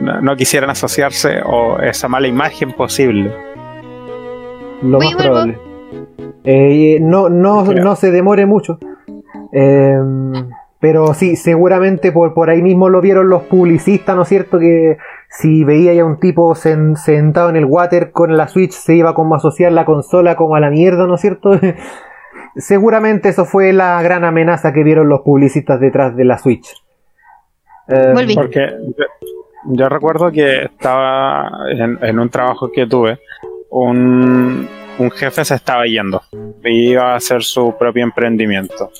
[0.00, 3.32] no, no quisieran asociarse o esa mala imagen posible.
[4.82, 5.58] Lo más probable.
[6.44, 8.78] Eh, no, no, no se demore mucho.
[9.52, 9.96] Eh,
[10.80, 14.58] pero sí, seguramente por, por ahí mismo lo vieron los publicistas, ¿no es cierto?
[14.58, 14.98] Que
[15.30, 19.14] si veía ya un tipo sen- sentado en el water con la Switch, se iba
[19.14, 21.52] como a asociar la consola como a la mierda, ¿no es cierto?
[22.56, 26.68] seguramente eso fue la gran amenaza que vieron los publicistas detrás de la Switch.
[27.88, 28.34] Eh, Volví.
[28.34, 28.66] Porque
[29.66, 33.18] yo, recuerdo que estaba en, en un trabajo que tuve,
[33.70, 36.22] un, un jefe se estaba yendo
[36.64, 38.90] y iba a hacer su propio emprendimiento.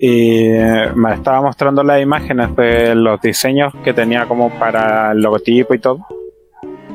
[0.00, 0.48] Y
[0.94, 5.78] me estaba mostrando las imágenes de los diseños que tenía como para el logotipo y
[5.80, 6.06] todo.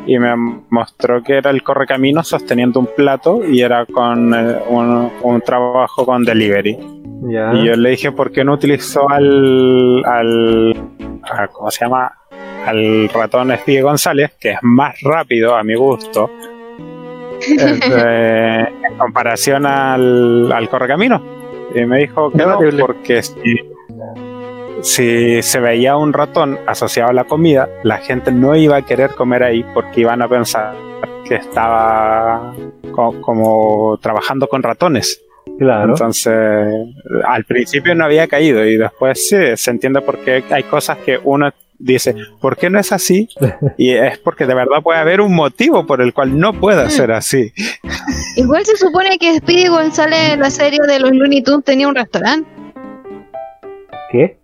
[0.05, 0.33] Y me
[0.69, 6.05] mostró que era el correcaminos sosteniendo un plato y era con eh, un, un trabajo
[6.05, 6.77] con delivery.
[7.53, 10.75] Y yo le dije, ¿por qué no utilizó al, al
[11.23, 12.11] a- ¿cómo se llama?
[12.65, 16.29] Al ratón Espíe González, que es más rápido a mi gusto,
[17.41, 21.21] este, en comparación al, al Correcamino.
[21.75, 23.55] Y me dijo que no, porque si,
[24.81, 29.11] si se veía un ratón asociado a la comida, la gente no iba a querer
[29.11, 30.75] comer ahí porque iban a pensar
[31.27, 32.53] que estaba
[32.91, 35.21] co- como trabajando con ratones.
[35.57, 35.89] claro.
[35.91, 36.33] Entonces,
[37.25, 41.19] al principio no había caído y después sí, se entiende por qué hay cosas que
[41.23, 43.29] uno dice, ¿por qué no es así?
[43.77, 47.11] Y es porque de verdad puede haber un motivo por el cual no pueda ser
[47.11, 47.53] así.
[48.35, 51.95] Igual se supone que Speedy González en la serie de los Looney Tunes tenía un
[51.95, 52.49] restaurante.
[54.11, 54.37] ¿Qué?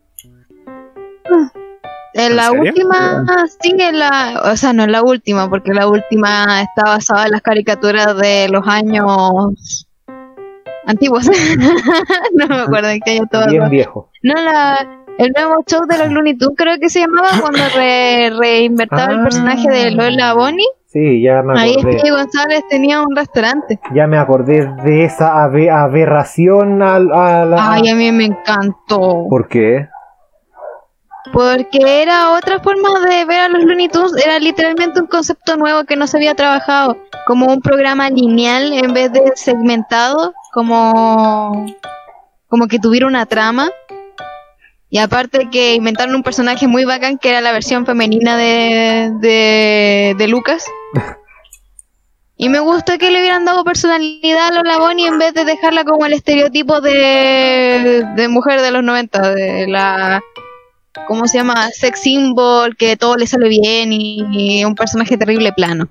[2.13, 3.25] En ¿En la última,
[3.61, 7.31] sí, en la, o sea, no en la última, porque la última está basada en
[7.31, 9.87] las caricaturas de los años
[10.87, 11.29] antiguos.
[12.33, 13.47] no me acuerdo en qué año estaba.
[13.47, 14.09] Bien viejo.
[14.23, 18.31] No, la, el nuevo show de los Looney Tunes creo que se llamaba cuando re,
[18.37, 19.23] reinvertaba el Ah.
[19.23, 20.65] personaje de Lola Bonnie.
[20.87, 21.99] Sí, ya me Ahí acordé.
[21.99, 23.79] Speedy González tenía un restaurante.
[23.93, 27.71] Ya me acordé de esa abe- aberración al- a, la...
[27.73, 29.27] Ay, a mí me encantó.
[29.29, 29.87] ¿Por qué?
[31.31, 35.83] Porque era otra forma de ver a los Looney Tunes, era literalmente un concepto nuevo
[35.83, 41.67] que no se había trabajado, como un programa lineal en vez de segmentado, como,
[42.47, 43.69] como que tuviera una trama.
[44.89, 50.15] Y aparte que inventaron un personaje muy bacán que era la versión femenina de, de,
[50.17, 50.65] de Lucas.
[52.41, 55.83] Y me gustó que le hubieran dado personalidad a Lola Bonnie en vez de dejarla
[55.83, 60.21] como el estereotipo de, de mujer de los 90, de la
[61.05, 61.67] ¿cómo se llama?
[61.73, 65.89] Sex symbol, que todo le sale bien y, y un personaje terrible plano.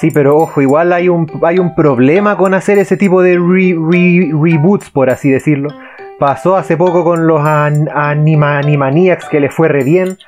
[0.00, 3.76] Sí, pero ojo, igual hay un, hay un problema con hacer ese tipo de re-
[3.78, 5.68] re- reboots, por así decirlo.
[6.18, 10.18] Pasó hace poco con los an- anima, Animaniacs que les fue re bien.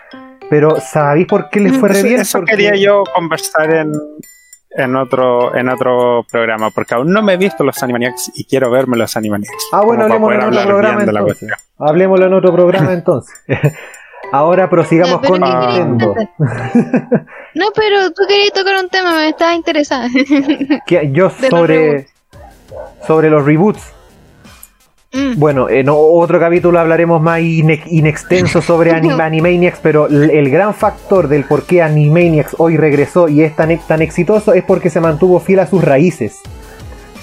[0.48, 2.20] Pero ¿sabéis por qué les fue re bien?
[2.20, 3.92] eso Porque- quería yo conversar en,
[4.70, 8.70] en, otro, en otro programa, porque aún no me he visto los Animaniacs y quiero
[8.70, 9.68] verme los Animaniacs.
[9.72, 11.50] Ah, bueno, hablemoslo en otro programa entonces.
[11.79, 13.37] Hablemoslo en otro programa entonces.
[14.33, 16.14] Ahora prosigamos pero con ¿qué querías Nintendo.
[17.55, 20.07] No, pero tú querías tocar un tema, me estaba interesada.
[20.87, 22.07] Que yo sobre,
[23.07, 23.92] sobre los reboots.
[25.12, 25.38] Mm.
[25.40, 31.27] Bueno, en otro capítulo hablaremos más ine- inextenso sobre Anima- Animaniacs, pero el gran factor
[31.27, 35.01] del por qué Animaniacs hoy regresó y es tan, e- tan exitoso es porque se
[35.01, 36.38] mantuvo fiel a sus raíces.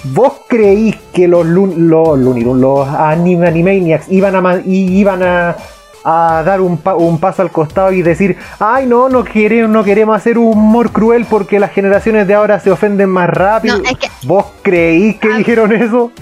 [0.04, 5.56] ¿Vos creís que los, Loon- los, Anim- Animaniacs iban a, iban a,
[6.04, 9.82] a dar un, pa- un paso al costado y decir, ay no, no, queremos, no
[9.82, 13.78] queremos hacer un humor cruel porque las generaciones de ahora se ofenden más rápido?
[13.78, 15.36] No, es que, ¿Vos creís que Ah.
[15.38, 16.12] dijeron eso?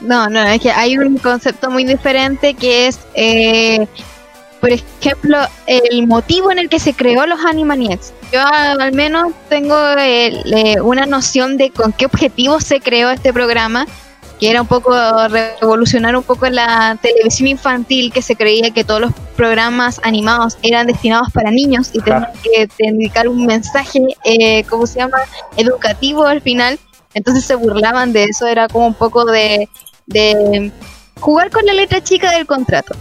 [0.00, 3.86] No, no, es que hay un concepto muy diferente que es eh,
[4.60, 8.12] por ejemplo, el motivo en el que se creó los Animaniacs.
[8.32, 13.86] Yo al menos tengo eh, una noción de con qué objetivo se creó este programa,
[14.40, 14.92] que era un poco
[15.28, 20.86] revolucionar un poco la televisión infantil, que se creía que todos los programas animados eran
[20.86, 25.18] destinados para niños y tenían que dedicar un mensaje, eh, ¿cómo se llama?,
[25.56, 26.78] educativo al final.
[27.14, 29.70] Entonces se burlaban de eso, era como un poco de,
[30.06, 30.72] de
[31.20, 32.94] jugar con la letra chica del contrato.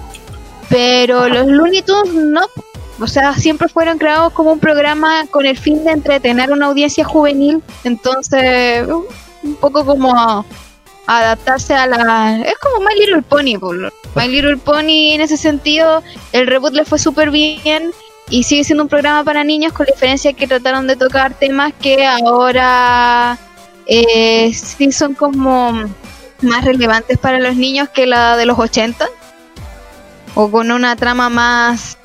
[0.70, 2.42] Pero los Looney Tunes no.
[3.00, 7.04] O sea, siempre fueron creados como un programa con el fin de entretener una audiencia
[7.04, 7.62] juvenil.
[7.84, 10.46] Entonces, un poco como
[11.08, 12.40] adaptarse a la...
[12.40, 13.60] Es como My Little Pony.
[14.16, 17.92] My Little Pony en ese sentido, el reboot le fue súper bien
[18.30, 21.74] y sigue siendo un programa para niños con la diferencia que trataron de tocar temas
[21.80, 23.38] que ahora
[23.86, 25.84] eh, sí son como
[26.46, 29.06] más relevantes para los niños que la de los 80
[30.36, 31.98] o con una trama más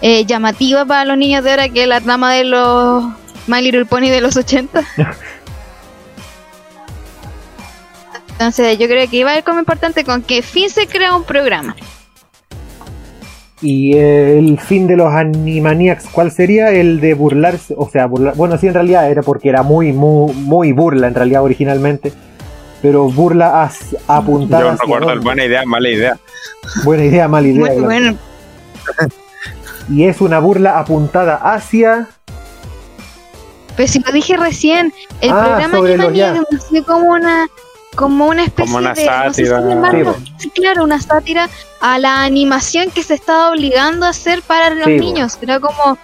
[0.00, 3.04] eh, llamativa para los niños de ahora que la trama de los
[3.46, 4.84] My Little Pony de los 80.
[8.32, 11.24] Entonces yo creo que iba a ir como importante con qué fin se crea un
[11.24, 11.74] programa.
[13.60, 16.70] Y el fin de los Animaniacs, ¿cuál sería?
[16.70, 20.32] El de burlarse, o sea, burlar, bueno, sí en realidad era porque era muy, muy,
[20.32, 22.12] muy burla en realidad originalmente
[22.82, 23.70] pero burla
[24.06, 24.62] apuntada.
[24.62, 26.18] Yo no recuerdo, buena idea, mala idea.
[26.84, 28.14] Buena idea, mala idea.
[29.90, 32.08] Y es una burla apuntada hacia.
[33.74, 35.78] Pues si lo dije recién, el ah, programa
[36.50, 37.48] es como una
[37.94, 39.62] como una especie como una de sátira.
[40.36, 41.48] sí, claro, una sátira
[41.80, 45.38] a la animación que se estaba obligando a hacer para los niños.
[45.40, 45.96] Era como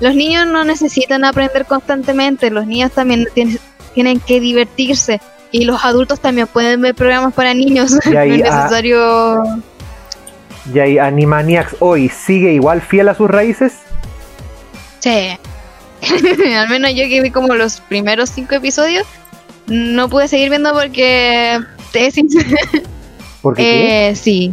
[0.00, 3.26] los niños no necesitan aprender constantemente, los niños también
[3.94, 5.20] tienen que divertirse
[5.52, 7.92] y los adultos también pueden ver programas para niños.
[8.04, 9.42] no es necesario.
[10.72, 13.74] ¿Y ahí Animaniacs hoy sigue igual fiel a sus raíces?
[15.00, 15.38] Sí.
[16.56, 19.06] Al menos yo que vi como los primeros cinco episodios,
[19.66, 21.58] no pude seguir viendo porque
[21.92, 22.32] tesis.
[23.42, 24.10] ¿Por qué?
[24.10, 24.52] Eh, sí.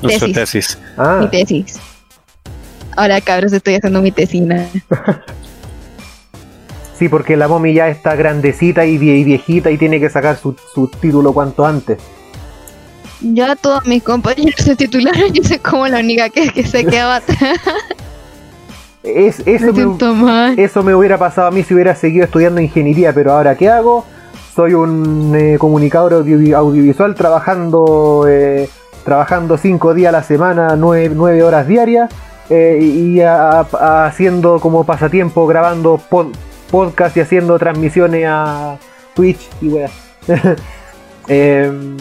[0.00, 0.32] Tesis.
[0.32, 0.78] tesis.
[0.96, 1.18] Ah.
[1.20, 1.78] Mi tesis.
[2.96, 4.68] Ahora cabros estoy haciendo mi tesina.
[7.02, 10.54] Sí, porque la mommy ya está grandecita y viejita y tiene que sacar su,
[11.00, 11.98] título cuanto antes.
[13.20, 17.16] Ya todos mis compañeros se titularon, yo soy como la única que, que se quedaba
[17.16, 17.58] atrás.
[19.02, 23.32] Es, eso, me, eso me hubiera pasado a mí si hubiera seguido estudiando ingeniería, pero
[23.32, 24.04] ahora ¿qué hago?
[24.54, 28.68] Soy un eh, comunicador audiovisual trabajando eh,
[29.04, 32.12] trabajando cinco días a la semana, nueve, horas diarias
[32.48, 35.98] eh, y haciendo como pasatiempo grabando
[36.72, 38.78] podcast y haciendo transmisiones a
[39.14, 39.92] Twitch y weas.
[41.28, 41.96] Em,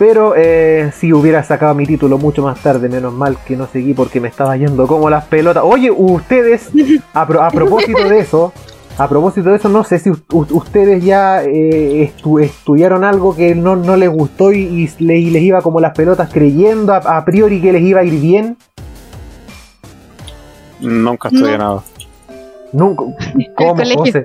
[0.00, 3.94] pero eh, si hubiera sacado mi título mucho más tarde, menos mal que no seguí
[3.94, 5.62] porque me estaba yendo como las pelotas.
[5.64, 6.70] Oye, ustedes,
[7.14, 8.52] a, propósito de eso,
[8.98, 14.10] a propósito de eso, no sé si ustedes ya eh, estudiaron algo que no, les
[14.10, 18.20] gustó y, les iba como las pelotas creyendo a, priori que les iba a ir
[18.20, 18.56] bien.
[20.80, 21.82] Nunca estudié nada.
[22.76, 23.04] Nunca.
[23.56, 24.24] ¿Cómo, José?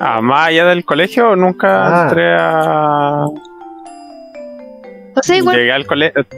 [0.00, 2.02] Ah, más allá del colegio, nunca ah.
[2.04, 3.26] entré a.
[5.26, 5.86] Llegué al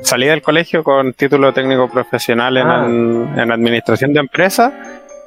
[0.02, 3.42] salí del colegio con título técnico profesional en, ah.
[3.42, 4.72] en, administración de empresas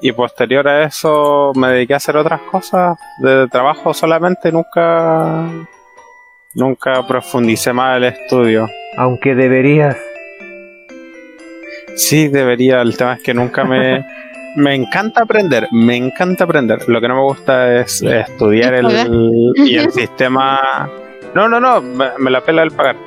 [0.02, 5.48] y posterior a eso me dediqué a hacer otras cosas de trabajo solamente, nunca
[6.56, 8.70] nunca profundicé más el estudio.
[8.98, 9.98] Aunque deberías.
[11.98, 12.82] Sí, debería.
[12.82, 14.06] El tema es que nunca me
[14.56, 16.88] me encanta aprender, me encanta aprender.
[16.88, 20.90] Lo que no me gusta es estudiar el, y el sistema.
[21.34, 22.98] No, no, no, me, la pela el pagar.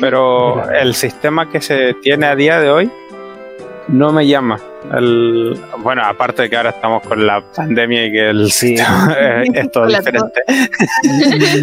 [0.00, 2.90] Pero el sistema que se tiene a día de hoy
[3.88, 4.58] no me llama.
[4.92, 9.16] El, bueno, aparte de que ahora estamos con la pandemia y que el sistema
[9.54, 10.42] es, todo diferente.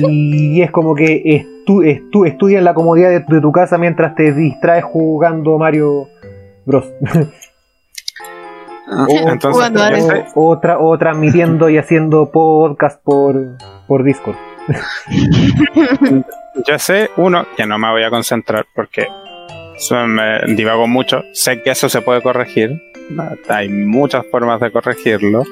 [0.10, 4.16] Y, es como que estu, estu, estudias en la comodidad de, de, tu casa mientras
[4.16, 6.08] te distraes jugando Mario
[6.66, 6.86] Bros.
[10.36, 13.58] O, otra, o transmitiendo y haciendo podcast por,
[13.88, 14.36] por Discord.
[16.68, 19.08] Yo sé, uno, que no me voy a concentrar porque
[20.08, 21.24] me divago mucho.
[21.34, 22.82] Sé que eso se puede corregir.
[23.50, 25.44] Hay muchas formas de corregirlo.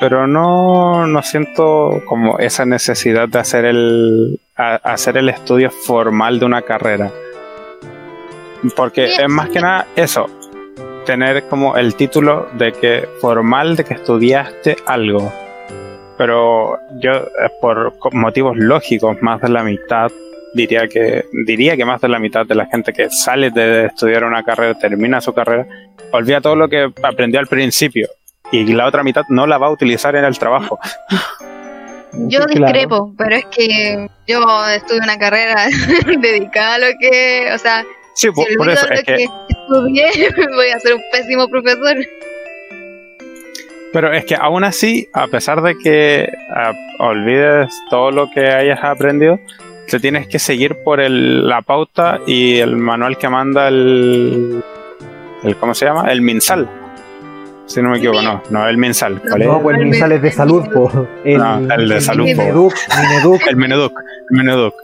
[0.00, 6.46] Pero no, no siento como esa necesidad de hacer el, hacer el estudio formal de
[6.46, 7.10] una carrera.
[8.74, 10.28] Porque es más que nada eso,
[11.04, 15.32] tener como el título de que formal de que estudiaste algo.
[16.18, 20.10] Pero yo, eh, por motivos lógicos, más de la mitad
[20.54, 24.24] diría que diría que más de la mitad de la gente que sale de estudiar
[24.24, 25.66] una carrera, termina su carrera,
[26.12, 28.08] olvida todo lo que aprendió al principio
[28.50, 30.78] y la otra mitad no la va a utilizar en el trabajo.
[32.14, 35.66] Yo discrepo, pero es que yo estudio una carrera
[36.20, 40.10] dedicada a lo que, o sea, Sí, si por, por eso es que, estudié,
[40.54, 41.96] voy a ser un pésimo profesor.
[43.92, 48.82] pero es que aún así, a pesar de que ah, olvides todo lo que hayas
[48.82, 49.38] aprendido,
[49.88, 54.62] te tienes que seguir por el, la pauta y el manual que manda el,
[55.42, 56.10] el ¿cómo se llama?
[56.10, 56.68] El MinSal.
[57.66, 59.20] Si no me equivoco, no, no el MinSal.
[59.22, 59.48] ¿Cuál es?
[59.48, 61.08] No, pues el MinSal es de salud, po.
[61.24, 62.42] El, No, el de salud, po.
[62.42, 63.46] Mineduc, Mineduc.
[63.46, 63.92] El Meneduc,
[64.30, 64.74] el Meneduc.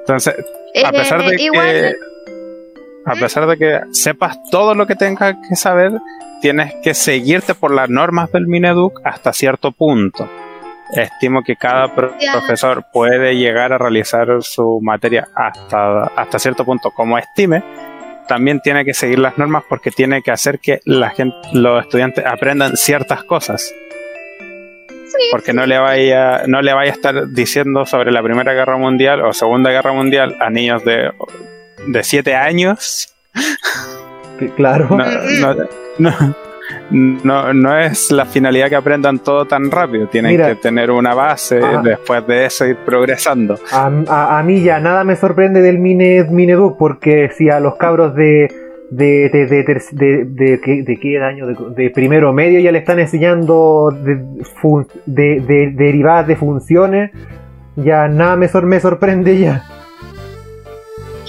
[0.00, 0.34] Entonces,
[0.84, 1.94] a pesar de Eh, igual, que
[3.06, 5.92] a pesar de que sepas todo lo que tengas que saber,
[6.42, 10.28] tienes que seguirte por las normas del Mineduc hasta cierto punto.
[10.94, 16.90] Estimo que cada pro- profesor puede llegar a realizar su materia hasta, hasta cierto punto
[16.90, 17.62] como estime.
[18.26, 22.24] También tiene que seguir las normas porque tiene que hacer que la gente, los estudiantes
[22.26, 23.72] aprendan ciertas cosas.
[25.30, 29.20] Porque no le vaya, no le vaya a estar diciendo sobre la Primera Guerra Mundial
[29.22, 31.12] o Segunda Guerra Mundial a niños de,
[31.86, 33.14] de 7 años.
[34.56, 34.88] Claro.
[34.90, 35.54] No,
[35.98, 36.34] no,
[37.22, 40.06] no, no- es la finalidad que aprendan todo tan rápido.
[40.08, 40.48] Tienen Mira.
[40.48, 41.82] que tener una base, Ajá.
[41.82, 43.58] después de eso ir progresando.
[43.72, 47.76] A, a- a mí ya nada me sorprende del Mine, Mineduc, porque si a los
[47.76, 48.48] cabros de
[48.92, 52.98] de, de, de, de, de qué- de qué año, de, primero medio ya le están
[52.98, 54.20] enseñando de,
[54.60, 57.12] fun- de- de- derivadas de funciones,
[57.76, 59.62] ya nada me, sor- me sorprende ya.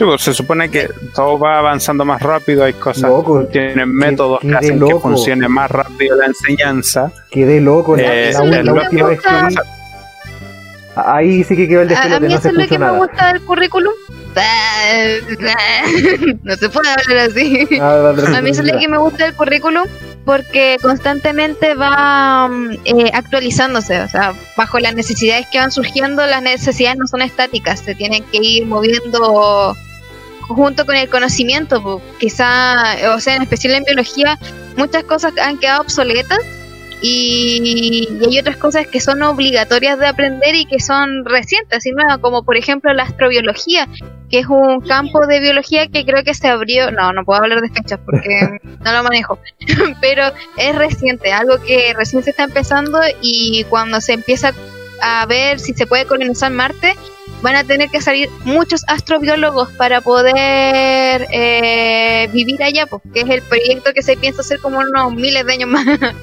[0.01, 4.39] Sí, pues, se supone que todo va avanzando más rápido, hay cosas, Loco, tienen métodos
[4.39, 7.11] que hacen que funcione más rápido la ensenñanza.
[7.29, 8.33] Quedé loco la, Eh,
[8.63, 9.55] la- última vez que vi.
[10.95, 12.79] Ahí sí que quedó el A, a despelote, mí no eso se es lo que
[12.79, 13.93] me gusta del currículum.
[16.43, 17.67] No se puede hablar así.
[17.79, 19.85] Ah, A mí eso es lo que me gusta del currículum
[20.25, 26.41] porque constantemente va mm, eh, actualizándose, o sea, bajo las necesidades que van surgiendo, las
[26.41, 29.75] necesidades no son estáticas, se tienen que ir moviendo
[30.47, 32.01] junto con el conocimiento, po.
[32.19, 34.37] quizá, o sea, en especial en biología,
[34.77, 36.39] muchas cosas han quedado obsoletas
[37.01, 41.91] y, y hay otras cosas que son obligatorias de aprender y que son recientes y
[41.91, 43.87] nuevas, como por ejemplo la astrobiología,
[44.29, 47.61] que es un campo de biología que creo que se abrió, no, no puedo hablar
[47.61, 49.39] de fechas porque no lo manejo,
[50.01, 54.53] pero es reciente, algo que recién se está empezando y cuando se empieza
[55.01, 56.95] a ver si se puede colonizar Marte,
[57.41, 63.41] van a tener que salir muchos astrobiólogos para poder eh, vivir allá, porque es el
[63.41, 65.85] proyecto que se piensa hacer como unos miles de años más.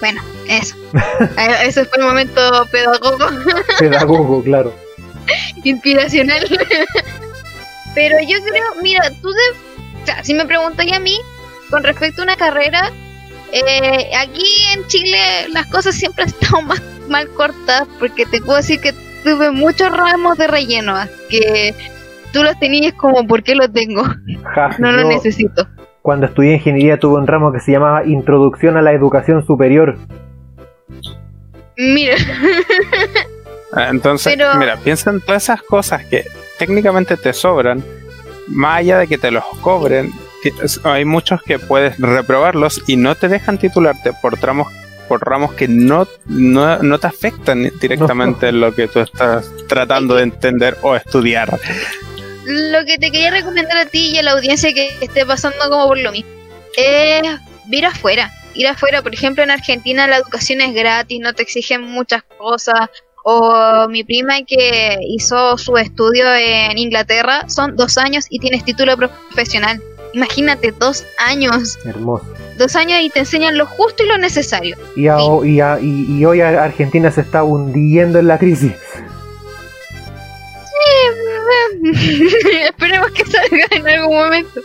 [0.00, 0.74] Bueno, eso.
[1.38, 3.24] Eh, Ese fue el momento pedagogo
[3.78, 4.74] Pedagogo, claro.
[5.62, 6.44] inspiracional.
[7.94, 11.16] Pero yo creo, mira, tú de, o sea, si me preguntáis a mí
[11.70, 12.90] con respecto a una carrera,
[13.52, 18.56] eh, aquí en Chile las cosas siempre han estado más mal cortadas porque te puedo
[18.58, 18.92] decir que
[19.24, 20.94] tuve muchos ramos de relleno
[21.28, 21.74] que
[22.32, 24.02] tú los tenías como ¿por qué los tengo?
[24.54, 25.66] Ja, No los yo necesito.
[26.02, 29.96] cuando estudié ingeniería tuve un ramo que se llamaba Introducción a la Educación Superior.
[31.76, 32.16] Mira,
[33.74, 36.26] Ah, Entonces, Pero- mira, piensa en todas esas cosas que
[36.58, 37.82] técnicamente te sobran,
[38.48, 40.12] más allá de que te los cobren,
[40.84, 44.70] hay muchos que puedes reprobarlos y no te dejan titularte por tramos
[45.12, 50.14] por ramos que no, no, no te afectan directamente en lo que tú estás tratando
[50.14, 51.60] de entender o estudiar.
[52.46, 55.86] lo que te quería recomendar a ti y a la audiencia que esté pasando como
[55.88, 56.30] por lo mismo
[56.78, 57.22] es
[57.70, 58.32] ir afuera.
[58.54, 62.88] Ir afuera, por ejemplo, en Argentina la educación es gratis, no te exigen muchas cosas.
[63.22, 68.96] O mi prima que hizo su estudio en Inglaterra son dos años y tienes título
[68.96, 69.78] profesional.
[70.14, 71.78] Imagínate, dos años.
[71.84, 72.24] Hermoso.
[72.62, 74.76] Dos años y te enseñan lo justo y lo necesario.
[74.94, 78.70] Y, a- y, a- y- y hoy Argentina se está hundiendo en la crisis.
[81.82, 84.60] Esperemos que salga en algún momento.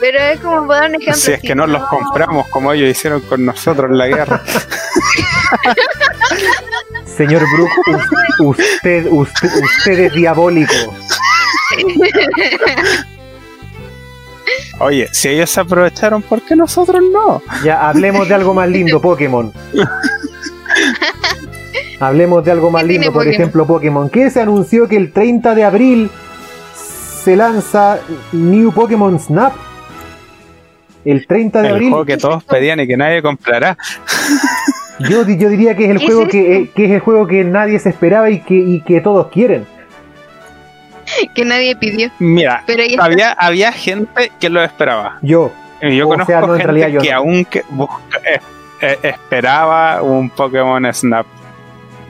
[0.00, 1.14] Pero es como para dar un ejemplo.
[1.22, 4.42] Si es que no los compramos como ellos hicieron con nosotros en la guerra.
[7.16, 7.70] Señor Brook,
[8.40, 10.74] usted, usted, usted es diabólico.
[14.80, 17.42] Oye, si ellos se aprovecharon, ¿por qué nosotros no?
[17.64, 19.52] Ya, hablemos de algo más lindo, Pokémon.
[22.00, 23.34] Hablemos de algo más ¿Qué tiene lindo, por Pokémon?
[23.40, 24.10] ejemplo, Pokémon.
[24.10, 26.10] Que se anunció que el 30 de abril
[27.24, 27.98] se lanza
[28.32, 29.52] New Pokémon Snap.
[31.04, 31.88] El 30 de El abril.
[31.90, 33.76] juego que todos pedían y que nadie comprará.
[35.00, 36.64] Yo, yo diría que es el ¿Qué juego es que, esto?
[36.64, 39.66] eh, que es el juego que nadie se esperaba y que, y que todos quieren.
[41.34, 42.10] Que nadie pidió.
[42.18, 43.04] Mira, Pero está.
[43.04, 45.18] había, había gente que lo esperaba.
[45.22, 45.52] Yo.
[45.82, 47.16] Yo O conozco sea, no, en gente realidad yo que no.
[47.16, 48.40] aún que busca- eh,
[48.80, 51.26] eh, esperaba un Pokémon Snap.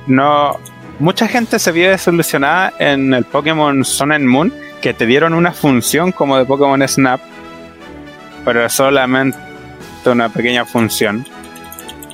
[0.06, 0.58] No,
[1.00, 5.52] mucha gente se vio desilusionada en el Pokémon Sun and Moon, que te dieron una
[5.52, 7.20] función como de Pokémon Snap,
[8.44, 9.38] pero solamente
[10.04, 11.26] una pequeña función.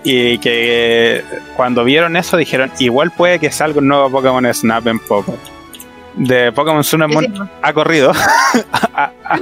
[0.02, 1.22] Y que
[1.56, 5.36] cuando vieron eso dijeron, igual puede que salga un nuevo Pokémon Snap en poco.
[6.20, 7.02] De Pokémon Sun
[7.62, 8.12] ha corrido.
[8.12, 9.38] ha, ha-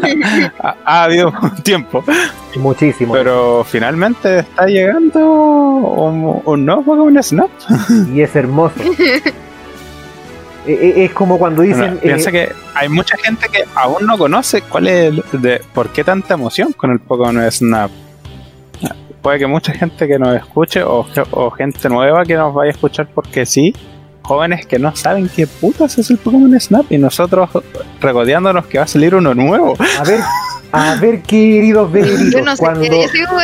[0.63, 2.05] ha- ha habido un tiempo.
[2.57, 3.13] Muchísimo.
[3.15, 7.51] Pero finalmente está llegando un, un nuevo Pokémon Snap.
[8.15, 8.77] Y es hermoso.
[8.81, 9.23] Eh,
[10.67, 11.99] eh, es como cuando dicen.
[11.99, 15.89] Piensa eh, que hay mucha gente que aún no conoce cuál es el, de por
[15.89, 17.91] qué tanta emoción con el Pokémon Snap.
[19.21, 21.05] Puede que mucha gente que nos escuche o
[21.51, 23.75] gente nueva que nos vaya a escuchar porque sí,
[24.29, 27.49] jóvenes que no saben qué putas es el Pokémon Snap y nosotros
[28.01, 29.75] regodeándonos que va a salir uno nuevo.
[29.99, 30.21] A ver,
[30.71, 33.37] a ver, queridos bebitos, Yo no sé, cuando, yo sigo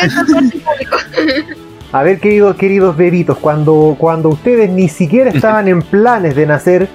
[1.92, 6.88] a ver, queridos, queridos bebitos, cuando, cuando ustedes ni siquiera estaban en planes de nacer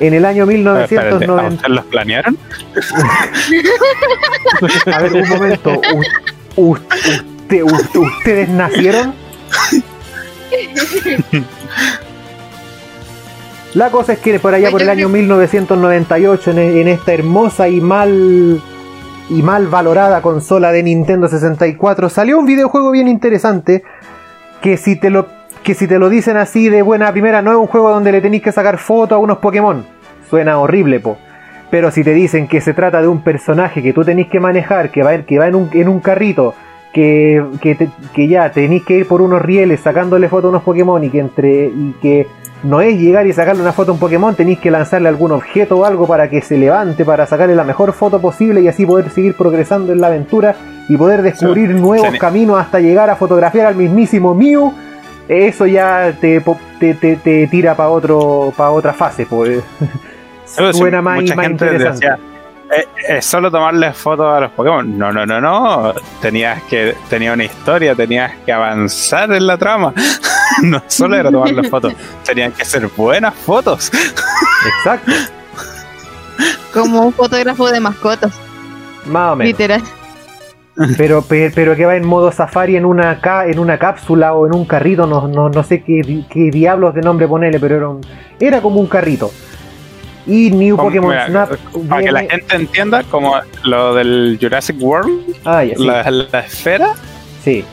[0.00, 1.54] en el año Espérate, ¿a 1990.
[1.56, 2.38] ustedes los planearon?
[4.92, 5.80] A ver, un momento.
[6.56, 9.12] u- usted- u- ¿Ustedes nacieron?
[13.74, 17.80] La cosa es que por allá por el año 1998, en, en esta hermosa y
[17.80, 18.60] mal
[19.30, 23.82] y mal valorada consola de Nintendo 64, salió un videojuego bien interesante
[24.60, 25.26] que si te lo
[25.64, 28.20] que si te lo dicen así de buena primera no es un juego donde le
[28.20, 29.84] tenéis que sacar foto a unos Pokémon.
[30.28, 31.16] Suena horrible, po.
[31.70, 34.90] Pero si te dicen que se trata de un personaje que tú tenés que manejar,
[34.90, 36.54] que va, que va en, un, en un carrito,
[36.92, 40.62] que, que, te- que ya tenéis que ir por unos rieles sacándole foto a unos
[40.62, 42.26] Pokémon y que entre y que
[42.64, 45.78] no es llegar y sacarle una foto a un Pokémon, tenéis que lanzarle algún objeto
[45.78, 49.10] o algo para que se levante, para sacarle la mejor foto posible y así poder
[49.10, 50.56] seguir progresando en la aventura
[50.88, 52.18] y poder descubrir nuevos Sí.
[52.18, 54.72] caminos hasta llegar a fotografiar al mismísimo Mew.
[55.28, 56.42] Eso ya te,
[56.80, 59.62] te, te- te tira para otro para otra fase, pues.
[60.46, 61.64] Sí, Suena más, interesante.
[61.78, 62.18] decía,
[62.76, 64.98] "Eh, es solo tomarle fotos a los Pokémon.
[64.98, 65.92] No, no, no, no.
[66.20, 69.92] Tenías que, tenía una historia, tenías que avanzar en la trama.
[70.62, 71.92] no solo era tomarle fotos,
[72.24, 73.90] tenían que ser buenas fotos.
[74.78, 75.12] Exacto,
[76.72, 78.32] Como un fotógrafo de mascotas,
[79.06, 79.52] más o menos.
[79.52, 79.82] literal.
[80.96, 84.44] Pero, pe- pero que va en modo safari en una ca- en una cápsula o
[84.46, 87.88] en un carrito, no, no, no sé qué, qué diablos de nombre ponerle, pero era,
[87.88, 88.00] un-
[88.40, 89.30] era como un carrito.
[90.26, 91.50] Y New Como- Pokémon mira, Snap.
[91.88, 96.40] Para que la gente entienda, como lo del Jurassic World, Ah, ya, sí, la, la
[96.40, 96.94] esfera,
[97.44, 97.64] sí.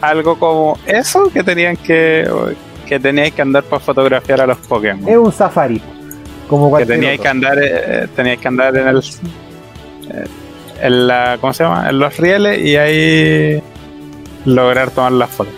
[0.00, 2.28] algo como eso que tenían que
[2.86, 5.08] que teníais que andar para fotografiar a los Pokémon.
[5.08, 5.80] Es un safari.
[6.48, 10.24] Como que teníais que andar eh, teníais que andar en el eh,
[10.82, 11.88] en la ¿cómo se llama?
[11.90, 13.60] en los rieles y ahí
[14.44, 15.54] lograr tomar las fotos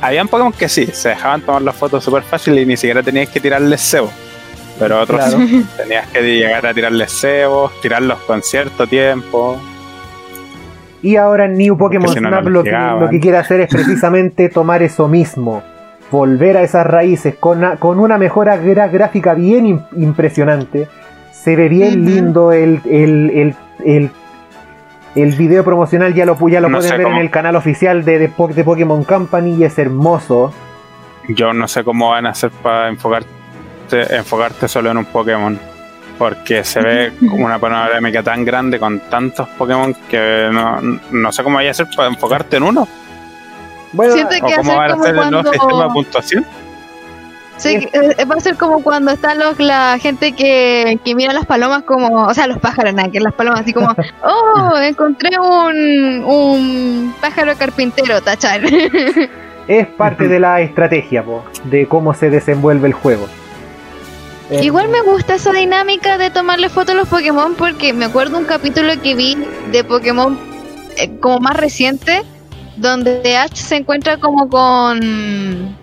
[0.00, 3.28] habían Pokémon que sí se dejaban tomar las fotos súper fácil y ni siquiera tenías
[3.28, 4.10] que tirarles cebo
[4.78, 5.38] pero otros Claro.
[5.76, 9.56] tenías que llegar a tirarles cebos tirarlos con cierto tiempo
[11.02, 13.00] Y ahora en New Pokémon si no, Snap lo, que, llegaban.
[13.00, 15.62] lo que quiere hacer es precisamente tomar eso mismo.
[16.10, 20.88] Volver a esas raíces con, una- con una mejora gra- gráfica bien im- impresionante.
[21.32, 23.54] Se ve bien lindo el, el, el,
[23.84, 24.10] el,
[25.14, 27.56] el video promocional, ya lo, pu- ya lo No pueden ver cómo- en el canal
[27.56, 30.52] oficial de, de, Po- de Pokémon Company y es hermoso.
[31.28, 32.88] yo no sé cómo van a hacer para
[33.84, 35.58] enfocarte enfocarte solo en un Pokémon
[36.18, 40.80] porque se ve como una panorámica tan grande con tantos Pokémon que no,
[41.10, 42.88] no sé cómo vaya a ser para enfocarte en uno
[43.92, 46.46] Bueno, Siento o que cómo van a hacer el nuevo sistema de puntuación
[47.56, 51.46] Sí, eh, va a ser como cuando están los, la gente que, que mira las
[51.46, 56.24] palomas como, o sea, los pájaros, nada, que las palomas así como, oh, encontré un,
[56.24, 58.60] un pájaro carpintero, tachar.
[59.68, 63.28] es parte de la estrategia po, de cómo se desenvuelve el juego.
[64.50, 68.36] Eh, Igual me gusta esa dinámica de tomarle fotos a los Pokémon porque me acuerdo
[68.38, 69.36] un capítulo que vi
[69.72, 70.38] de Pokémon
[70.96, 72.22] eh, como más reciente
[72.76, 75.76] donde Ash se encuentra como con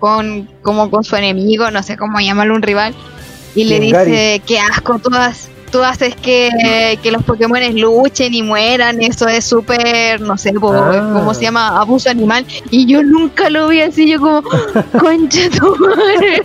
[0.00, 2.94] con como con su enemigo, no sé cómo llamarlo un rival
[3.54, 8.42] y le dice qué asco tú, has- tú haces que, que los Pokémon luchen y
[8.42, 11.10] mueran, eso es súper, no sé, po, Ah.
[11.14, 11.80] ¿cómo se llama?
[11.80, 14.42] Abuso animal y yo nunca lo vi así, yo como
[15.00, 16.42] concha tu madre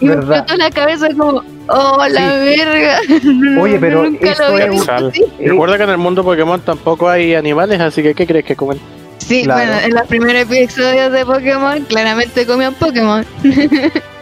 [0.00, 2.98] y me explotó la cabeza como, oh, la verga.
[3.60, 5.22] Oye, pero nunca esto lo es- así.
[5.38, 8.56] Eh, Recuerda que en el mundo Pokémon tampoco hay animales, así que ¿qué crees que
[8.56, 8.78] comen?
[9.18, 9.70] Sí, Claro.
[9.72, 13.24] bueno, en los primeros episodios de Pokémon claramente comían Pokémon.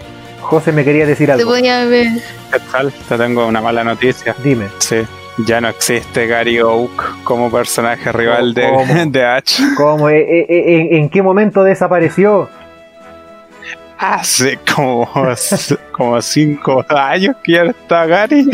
[0.43, 1.51] José, me quería decir Se algo.
[1.51, 2.09] podía ver.
[2.53, 2.93] ¿Qué tal?
[3.09, 4.34] Te tengo una mala noticia.
[4.43, 4.66] Dime.
[4.78, 4.99] Sí.
[5.47, 8.95] Ya no existe Gary Oak como personaje rival de, ¿Cómo?
[9.07, 9.61] de Ash.
[9.76, 10.09] ¿Cómo?
[10.11, 12.51] Eh, eh, eh, ¿En, en qué momento desapareció?
[13.99, 15.09] Hace como,
[15.93, 18.47] como cinco años que ya está Gary.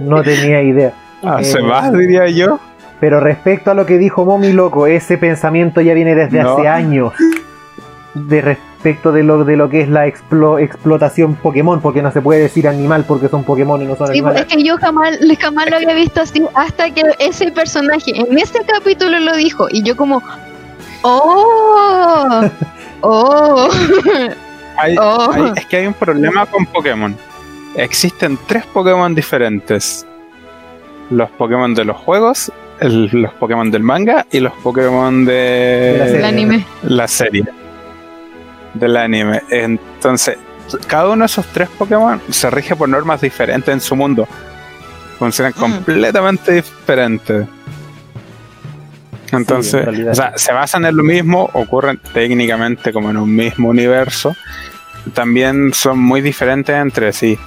[0.00, 0.94] No tenía idea.
[1.22, 2.58] Hace Eh, más, diría yo.
[2.98, 6.56] Pero respecto a lo que dijo Momi Loco, ese pensamiento ya viene desde No.
[6.56, 7.12] hace años.
[8.14, 8.40] De
[8.82, 12.40] respecto de lo, de lo que es la explo- explotación Pokémon, porque no se puede
[12.40, 14.40] decir animal porque son Pokémon y no son Sí, pues, animales.
[14.48, 18.60] es que yo jamás, jamás lo había visto así hasta que ese personaje en ese
[18.64, 20.22] capítulo lo dijo y yo como,
[21.02, 22.40] oh,
[23.02, 23.68] oh,
[24.78, 25.30] Hay- oh.
[25.30, 27.14] hay- es que hay un problema con Pokémon.
[27.76, 30.06] Existen tres Pokémon diferentes.
[31.10, 32.50] Los Pokémon de los juegos,
[32.80, 36.64] el- los Pokémon del manga y los Pokémon de, el anime.
[36.82, 37.44] la serie.
[38.74, 39.42] Del anime.
[39.50, 40.38] Entonces,
[40.86, 44.28] cada uno de esos tres Pokémon se rige por normas diferentes en su mundo.
[45.18, 45.60] Funcionan Mm.
[45.60, 47.46] completamente diferentes.
[49.32, 53.68] Entonces, en o sea, se basan en lo mismo, ocurren técnicamente como en un mismo
[53.68, 54.34] universo.
[55.14, 57.38] También son muy diferentes entre sí.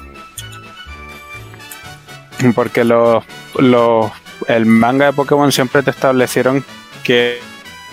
[2.55, 3.23] Porque los,
[3.57, 4.11] los
[4.47, 6.63] el manga de Pokémon siempre te establecieron
[7.03, 7.39] que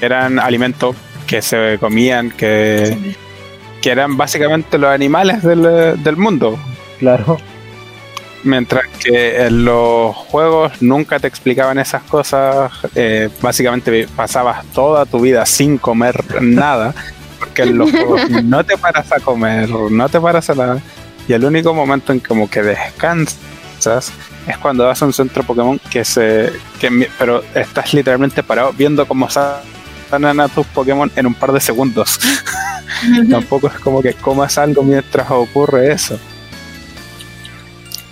[0.00, 3.16] eran alimentos que se comían, que,
[3.80, 6.58] que eran básicamente los animales del, del mundo.
[6.98, 7.38] Claro.
[8.42, 15.20] Mientras que en los juegos nunca te explicaban esas cosas, eh, básicamente pasabas toda tu
[15.20, 16.94] vida sin comer nada,
[17.38, 20.80] porque en los juegos no te paras a comer, no te paras a nada,
[21.28, 24.12] y el único momento en como que descansas
[24.46, 26.50] es cuando vas a un centro Pokémon que se...
[26.80, 31.60] Que, pero estás literalmente parado viendo cómo sanan a tus Pokémon en un par de
[31.60, 32.18] segundos.
[33.30, 36.18] Tampoco es como que comas algo mientras ocurre eso.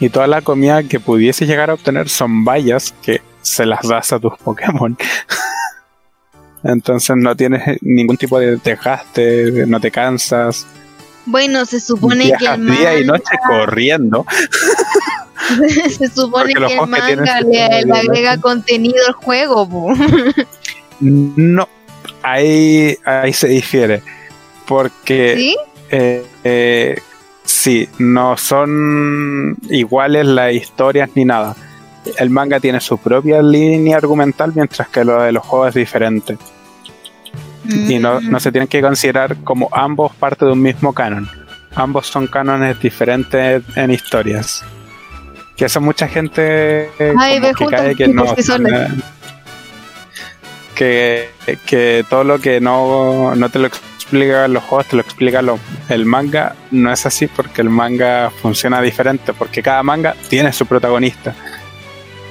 [0.01, 4.13] Y toda la comida que pudiese llegar a obtener son vallas que se las das
[4.13, 4.97] a tus Pokémon.
[6.65, 10.67] Entonces no tienes ningún tipo de desgaste, no te cansas.
[11.27, 14.25] Bueno, se supone que el día y noche corriendo.
[15.99, 18.41] se supone que el que manga sistema le, agrega violación.
[18.41, 19.93] contenido al juego, po.
[21.01, 21.69] No,
[22.23, 24.03] ahí, ahí se difiere.
[24.69, 25.57] Porque ¿sí?
[25.91, 26.97] eh, eh,
[27.45, 31.57] sí, no son iguales las historias ni nada.
[32.19, 36.37] El manga tiene su propia línea argumental, mientras que lo de los juegos es diferente.
[37.69, 38.31] Y no, Mm.
[38.31, 41.29] no se tienen que considerar como ambos parte de un mismo canon.
[41.75, 44.65] Ambos son cánones diferentes en historias.
[45.57, 46.89] Que eso mucha gente
[47.19, 48.25] Ay, como que cae que no.
[50.75, 51.31] Que,
[51.67, 53.69] que todo lo que no, no te lo
[54.09, 56.55] explica los juegos, te lo explica lo- el manga.
[56.71, 61.35] No es así porque el manga funciona diferente, porque cada manga tiene su protagonista.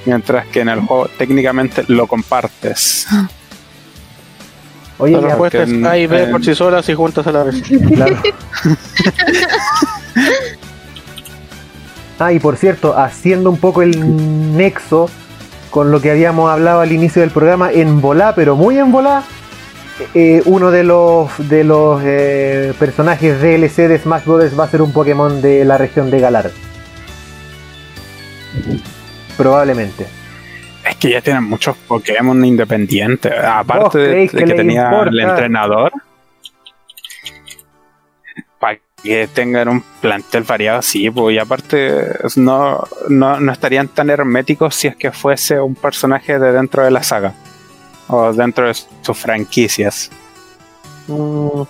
[0.04, 3.06] Mientras que en el juego técnicamente lo compartes.
[4.98, 7.24] Oye, La ya, respuesta es porque en- A y B por sí solas y juntas
[7.26, 7.62] a la vez.
[7.94, 8.16] claro.
[12.20, 15.08] Ah, y por cierto, haciendo un poco el nexo
[15.70, 19.22] con lo que habíamos hablado al inicio del programa, en volá, pero muy en volá,
[20.14, 24.58] eh, uno de los de los eh, personajes DLC de Smash Bros.
[24.58, 26.50] va a ser un Pokémon de la región de Galar.
[29.36, 30.06] Probablemente.
[30.88, 33.32] Es que ya tienen muchos Pokémon independientes.
[33.32, 35.10] ¿Vos Aparte de, que que, tenía importa?
[35.10, 35.92] el entrenador.
[38.58, 42.04] Para que tengan un plantel variado, sí, pues, y aparte
[42.36, 46.90] no, no, no estarían tan herméticos si es que fuese un personaje de dentro de
[46.90, 47.34] la saga.
[48.08, 50.10] O dentro de sus franquicias.
[51.06, 51.62] Mm.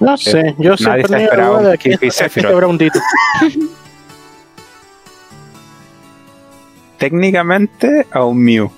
[0.00, 2.40] No sé, yo Nadie siempre esperaba duda de que este.
[6.98, 8.70] Técnicamente a un Mew.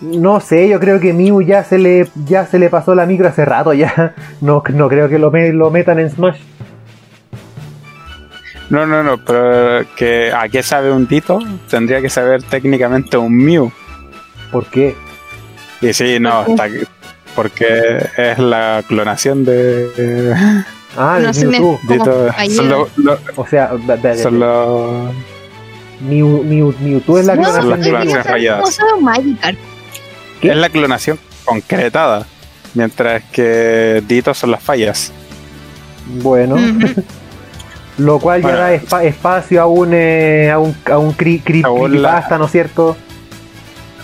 [0.00, 3.28] No sé, yo creo que Mew ya se le ya se le pasó la micro
[3.28, 4.14] hace rato ya.
[4.40, 6.40] No, no creo que lo, me- lo metan en Smash.
[8.70, 11.38] No, no, no, pero que a qué sabe un Dito
[11.70, 13.70] tendría que saber técnicamente un Mew.
[14.52, 14.94] ¿Por qué?
[15.80, 16.66] Y sí, no, está,
[17.34, 20.34] porque es la clonación de
[20.96, 21.80] Ah, de No se me- Mewtwo.
[22.54, 22.88] Son lo-
[23.36, 25.10] O sea, da- da- son los-
[26.08, 28.78] Mew, Mew, Mewtwo es la No, Son clonación las de clonaciones rayadas.
[29.00, 29.58] Magikarp.
[30.40, 30.50] ¿Qué?
[30.50, 32.26] es la clonación concretada,
[32.74, 35.12] mientras que Dito son las fallas.
[36.22, 36.56] Bueno,
[37.98, 38.58] lo cual ya Bueno.
[38.60, 42.52] da espa- espacio a un eh, a un, a un cri, cri- A ¿no es
[42.52, 42.96] cierto?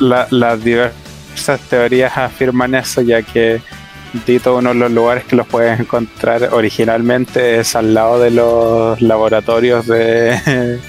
[0.00, 3.60] La- las diversas teorías afirman eso, ya que
[4.26, 9.02] Dito, uno de los lugares que los puedes encontrar originalmente es al lado de los
[9.02, 10.80] laboratorios de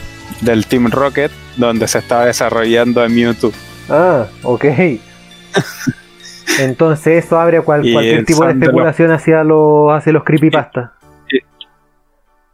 [0.42, 3.50] del Team Rocket, donde se estaba desarrollando a Mewtwo.
[3.90, 4.64] Ah, ok.
[6.60, 10.92] Entonces eso abre cual- cualquier tipo de especulación hacia los, hacia los creepypasta.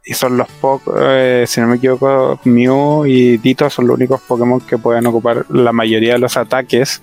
[0.07, 4.21] Y son los pocos, eh, si no me equivoco, Mew y Dito son los únicos
[4.21, 7.01] Pokémon que pueden ocupar la mayoría de los ataques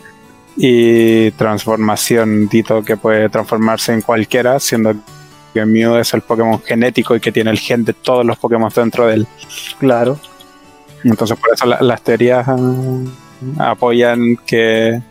[0.57, 4.95] y transformación Dito que puede transformarse en cualquiera, siendo
[5.53, 8.71] que Mew es el Pokémon genético y que tiene el gen de todos los Pokémon
[8.75, 9.27] dentro de él.
[9.81, 10.19] Claro.
[11.03, 15.03] Entonces por eso la- las teorías ah, apoyan que,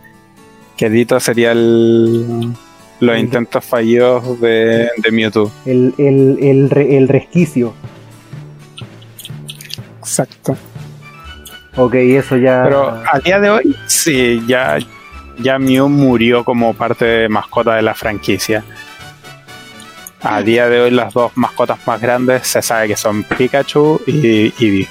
[0.77, 2.53] que Dito sería el,
[3.01, 3.19] los Mm.
[3.19, 5.51] intentos fallidos de, de Mewtwo.
[5.65, 7.73] El, el, el, re- el resquicio.
[9.99, 10.55] Exacto.
[11.75, 12.63] Ok, eso ya.
[12.63, 14.77] Pero a día de hoy, sí, ya,
[15.39, 18.63] ya Mew murió como parte de mascota de la franquicia.
[20.21, 24.53] A día de hoy, las dos mascotas más grandes se sabe que son Pikachu y
[24.63, 24.81] Eevee.
[24.81, 24.87] Eh,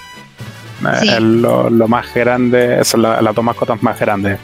[1.03, 1.09] Sí.
[1.11, 4.39] es lo, lo más grande, son la- las dos mascotas más grandes.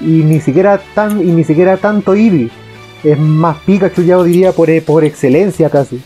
[0.00, 2.50] Y ni siquiera tan, y ni siquiera tanto Eevee.
[3.04, 5.96] Es más Pikachu, ya lo diría por, por excelencia casi.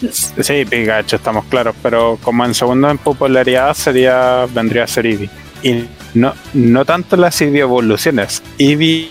[0.00, 5.06] No, sí, Pikachu, estamos claros, pero como en segundo en popularidad sería vendría a ser
[5.06, 5.30] Eevee.
[5.62, 9.10] Y no, no tanto las Eevee evoluciones, Eevee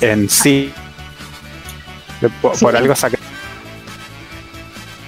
[0.00, 0.72] en sí.
[2.40, 2.64] Por, Sí.
[2.64, 3.18] por algo saca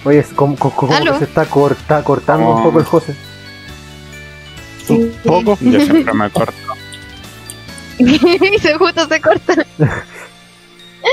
[0.05, 2.65] Oye, es como, como- se está corta, cortando un Oh.
[2.65, 3.17] poco el José.
[4.91, 5.59] Un poco.
[5.61, 6.53] Yo siempre me corto.
[7.99, 9.55] Y se justo se corta.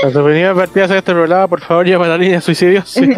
[0.02, 2.88] Las opiniones vertidas en este programa, por favor, lleva la línea de suicidios.
[2.90, 3.08] Sí.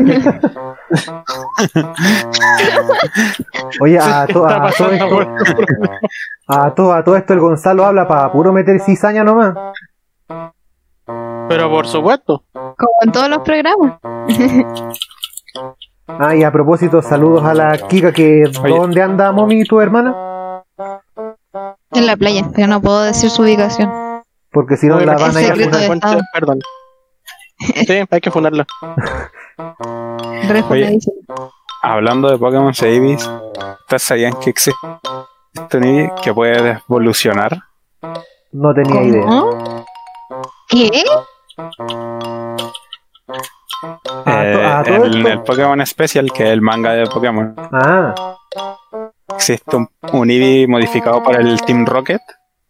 [3.81, 5.21] Oye, a, to- está a todo esto,
[6.49, 9.55] a, to- a todo esto el Gonzalo habla para puro meter cizaña nomás.
[11.49, 12.45] Pero por supuesto.
[12.53, 13.99] Como en todos los programas.
[16.07, 18.75] Ah, y a propósito, saludos a la Kika que Oye.
[18.77, 20.15] ¿dónde anda Momi, tu hermana?
[21.99, 23.91] En la playa, pero no puedo decir su ubicación.
[24.53, 26.19] Porque si no la ¿por qué van a ir a.
[26.33, 26.59] Perdón.
[27.59, 28.67] Sí, hay que funarla.
[30.71, 30.99] Oye.
[31.83, 33.29] Hablando de Pokémon Eevees,
[33.81, 34.79] ¿ustedes sabían que existe
[35.75, 37.59] un Eevee que puede evolucionar?
[38.53, 39.25] No tenía idea.
[40.69, 41.03] ¿Qué?
[44.27, 45.29] Eh, to- todo en esto.
[45.29, 48.15] el Pokémon Special, que es el manga de Pokémon, Ah,
[49.35, 52.21] existe un, un Eevee modificado por el Team Rocket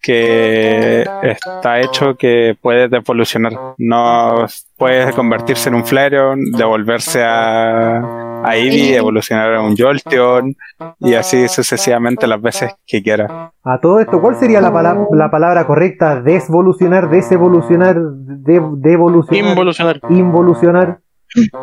[0.00, 3.52] que está hecho que puede devolucionar.
[3.78, 4.46] No
[4.76, 10.54] puede convertirse en un Flareon, devolverse a, a Eevee, evolucionar a un Jolteon
[11.00, 13.52] y así sucesivamente las veces que quiera.
[13.64, 16.20] a todo esto, ¿cuál sería la, pala- la palabra correcta?
[16.22, 20.00] Desvolucionar, desevolucionar, de- devolucionar, Involucionar.
[20.11, 20.98] involucionar.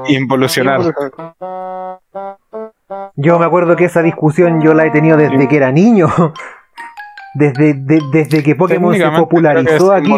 [0.10, 0.82] Involucionar.
[3.16, 6.08] Yo me acuerdo que esa discusión yo la he tenido desde que era niño.
[7.38, 10.10] Desde, de- desde que Pokémon se popularizó aquí.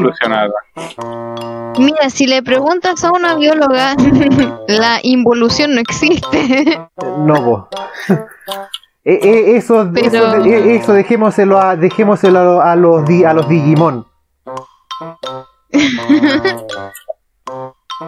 [1.79, 3.95] Mira, si le preguntas a una bióloga,
[4.67, 6.79] la involución no existe.
[7.17, 7.69] No, po.
[9.09, 13.23] Eh, eh, eso, Pero- eso, eh, eso dejémoselo, a, dejémoselo a, lo- a los, di-
[13.23, 14.05] a los Digimon.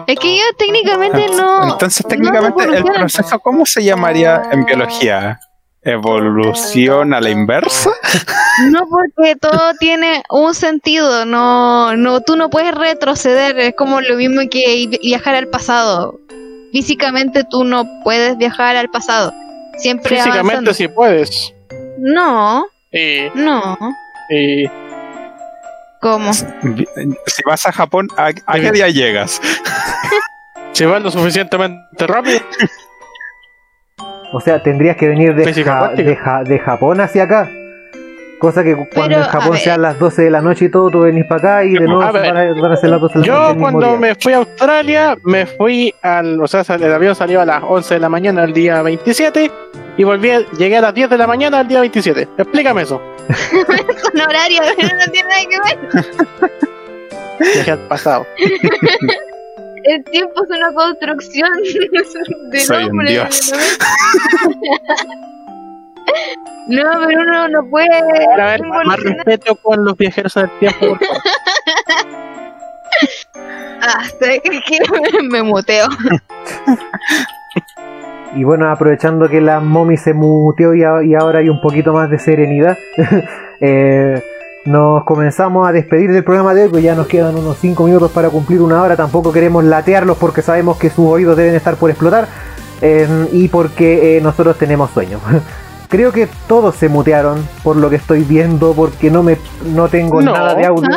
[0.06, 1.72] Es que yo técnicamente no.
[1.72, 5.38] Entonces, no técnicamente, el proceso, ¿cómo se llamaría en biología?
[5.82, 7.90] ¿Evolución a la inversa?
[8.70, 11.24] No, porque todo tiene un sentido.
[11.24, 13.58] No, no, tú no puedes retroceder.
[13.58, 16.18] Es como lo mismo que viajar al pasado.
[16.72, 19.32] Físicamente tú no puedes viajar al pasado.
[19.78, 20.74] Siempre Físicamente avanzando.
[20.74, 21.54] sí puedes.
[21.98, 23.78] No, Y, no.
[24.30, 24.66] y
[26.00, 26.32] ¿Cómo?
[26.32, 26.46] Si
[27.46, 29.40] vas a Japón, ¿a, a qué día llegas?
[30.72, 32.40] si vas lo suficientemente rápido,
[34.32, 36.08] O sea, tendrías que venir de, Física Ja- cuántica.
[36.10, 37.50] de, Ja- de Japón hacia acá.
[38.38, 41.00] Cosa que cuando Pero, en Japón sean las 12 de la noche y todo, tú
[41.00, 43.26] venís para acá y de nuevo A van a, van a ser las 12 de
[43.26, 43.52] la noche.
[43.54, 43.96] yo cuando día.
[43.98, 46.40] me fui a Australia, me fui al.
[46.40, 49.50] O sea, el avión salió a las 11 de la mañana el día 27
[50.00, 52.26] y volví, a- llegué a las 10 de la mañana el día 27.
[52.38, 53.02] Explícame eso.
[53.52, 56.06] Son horarios, no tiene nada que ver.
[57.54, 58.26] Viajé al pasado.
[59.82, 61.48] El tiempo es una construcción
[62.50, 63.10] de Soy un nombre.
[63.12, 63.52] dios.
[66.68, 67.88] No, pero uno no puede.
[68.40, 71.22] A ver, más respeto con los viajeros en el tiempo, por favor.
[73.82, 74.04] Ah.
[74.20, 75.88] Que me muteo.
[78.36, 81.92] Y bueno, aprovechando que la mommy se muteó y, a- y ahora hay un poquito
[81.92, 82.78] más de serenidad,
[83.60, 84.22] eh,
[84.66, 88.10] nos comenzamos a despedir del programa de hoy, pues ya nos quedan unos 5 minutos
[88.12, 88.94] para cumplir una hora.
[88.96, 92.28] Tampoco queremos latearlos porque sabemos que sus oídos deben estar por explotar
[92.82, 95.18] eh, y porque eh, nosotros tenemos sueño.
[95.88, 99.38] Creo que todos se mutearon por lo que estoy viendo porque no me
[99.74, 100.32] no tengo No.
[100.32, 100.88] nada de audio.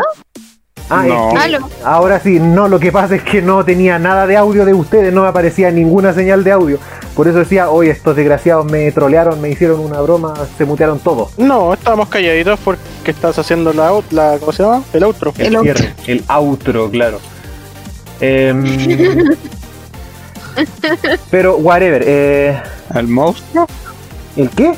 [0.90, 1.30] Ah, No.
[1.32, 4.66] es que- ahora sí, no, lo que pasa es que no tenía nada de audio
[4.66, 6.78] de ustedes, no me aparecía ninguna señal de audio.
[7.16, 11.38] Por eso decía, hoy estos desgraciados me trolearon, me hicieron una broma, se mutearon todos.
[11.38, 14.84] No, estábamos calladitos porque estás haciendo la, out- la ¿cómo se llama?
[14.94, 15.32] El outro.
[15.38, 15.74] El outro.
[15.76, 17.20] cierre, el outro, claro.
[18.20, 18.64] Em,
[21.32, 22.04] pero, whatever.
[22.06, 22.62] Eh,
[22.96, 23.68] ¿El monstruo?
[24.36, 24.74] ¿El qué?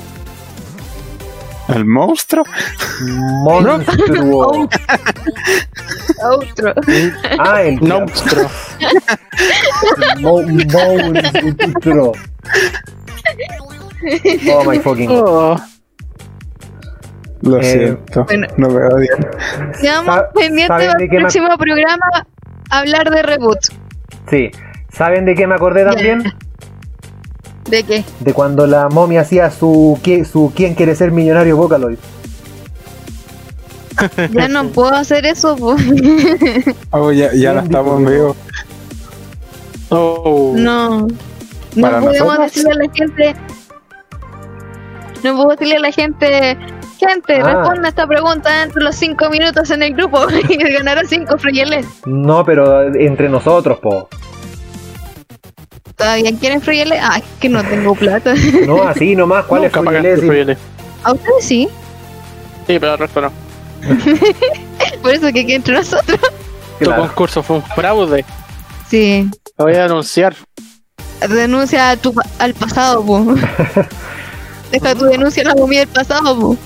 [1.69, 2.43] ¿El monstruo?
[3.43, 4.67] Monstruo.
[6.23, 6.73] Otro.
[7.39, 8.49] Ah, el monstruo.
[10.21, 12.11] monstruo.
[14.51, 15.07] Oh my fucking.
[15.07, 15.23] god.
[15.27, 15.57] Oh,
[17.41, 18.23] Lo Eh, siento.
[18.25, 18.47] bueno.
[18.57, 19.27] No me odian.
[19.81, 22.27] Quedamos pendientes ¿saben de del próximo programa
[22.69, 23.59] hablar de reboot.
[24.29, 24.51] Sí.
[24.91, 26.23] ¿Saben de qué me acordé también?
[27.69, 28.03] ¿De qué?
[28.19, 29.99] De cuando la momia hacía su,
[30.31, 31.97] su ¿Quién quiere ser millonario Vocaloid?
[34.31, 35.75] Ya no puedo hacer eso, po.
[36.91, 38.37] Oh, ya, ya no Bien estamos vivos.
[39.89, 40.53] oh.
[40.55, 41.07] No.
[41.75, 42.53] No Para podemos nosotros.
[42.53, 43.35] decirle a la gente.
[45.23, 46.57] No puedo decirle a la gente.
[46.99, 47.53] Gente, Ah.
[47.61, 51.85] responda esta pregunta entre los 5 minutos en el grupo y ganarán 5 frijoles.
[52.05, 54.07] No, pero entre nosotros, po.
[55.95, 56.99] ¿Todavía quieren frijoles?
[57.01, 58.33] Ah, es que no tengo plata.
[58.67, 59.45] No, así nomás.
[59.45, 60.25] ¿Cuál es Nunca pagaste Fruyeles?
[60.25, 60.57] Fruyeles.
[61.03, 61.69] ¿A ustedes sí?
[62.67, 63.31] Sí, pero al resto no.
[65.01, 66.19] Por eso que quede entre nosotros.
[66.79, 67.03] Tu Claro.
[67.03, 68.25] concurso fue un fraude.
[68.89, 69.29] Sí.
[69.57, 70.35] Lo voy a denunciar.
[71.21, 73.23] A tu, pa- al pasado, po.
[74.71, 76.57] Deja tu denuncia en la comida del pasado, po.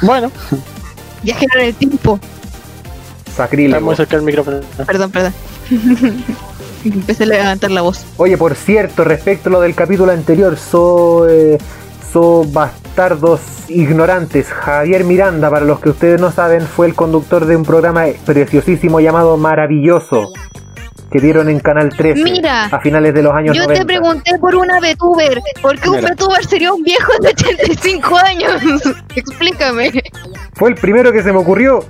[0.00, 0.30] Bueno,
[1.22, 2.18] Viajar en el tiempo.
[3.26, 3.84] está Sacrílego.
[3.84, 4.60] muy cerca del micrófono.
[4.86, 5.34] Perdón, perdón.
[6.94, 8.04] Empecé a levantar la voz.
[8.16, 11.58] Oye, por cierto, respecto a lo del capítulo anterior, so, eh,
[12.12, 14.48] so bastardos ignorantes.
[14.48, 19.00] Javier Miranda, para los que ustedes no saben, fue el conductor de un programa preciosísimo
[19.00, 20.32] llamado Maravilloso,
[21.10, 23.80] que dieron en Canal 13 Mira, a finales de los años Yo 90.
[23.80, 25.40] te pregunté por una VTuber.
[25.62, 26.12] ¿Por qué un Mira.
[26.12, 28.62] VTuber sería un viejo de 85 años?
[29.16, 29.90] Explícame.
[30.54, 31.84] Fue el primero que se me ocurrió.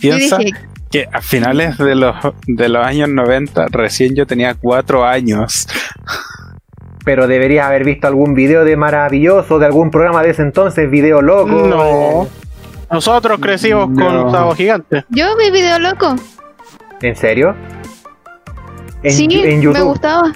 [0.00, 0.52] Piensa dije-
[0.90, 2.14] que a finales de los,
[2.46, 5.66] de los años 90, recién yo tenía cuatro años.
[7.04, 11.22] Pero deberías haber visto algún video de Maravilloso, de algún programa de ese entonces, video
[11.22, 11.48] loco.
[11.66, 12.28] No.
[12.90, 14.04] Nosotros crecimos No.
[14.22, 15.04] con Sábado Gigante.
[15.10, 16.16] Yo vi video loco.
[17.00, 17.54] ¿En serio?
[19.02, 19.84] En, sí, en me YouTube.
[19.84, 20.32] gustaba.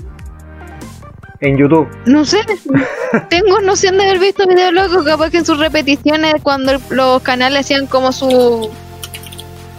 [1.40, 1.86] En YouTube.
[2.06, 2.38] No sé.
[3.28, 5.04] Tengo noción de haber visto video loco.
[5.04, 8.70] Capaz que en sus repeticiones, cuando los canales hacían como su.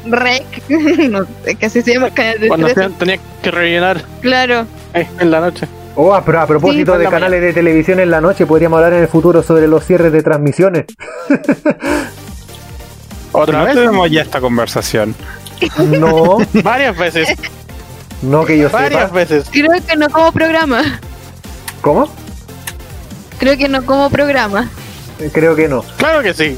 [0.05, 0.43] Rec.
[1.09, 2.81] no sé qué se llama de Cuando 13.
[2.81, 4.65] hacían- tenía que rellenar Claro.
[4.93, 5.67] eh, en la noche.
[5.95, 8.93] Oh, a, pro- a propósito Sí, de canales de televisión en la noche, podríamos hablar
[8.93, 10.85] en el futuro sobre los cierres de transmisiones.
[13.31, 13.75] ¿Otra ¿No vez?
[13.75, 15.15] tenemos ya esta conversación?
[15.79, 17.29] No, Varias veces.
[18.21, 19.13] no que yo Varias sepa.
[19.13, 19.45] veces.
[19.51, 20.99] Creo que no como programa.
[21.81, 22.09] ¿Cómo?
[23.39, 24.69] Creo que no como programa.
[25.31, 25.81] Creo que no.
[25.97, 26.57] Claro que sí.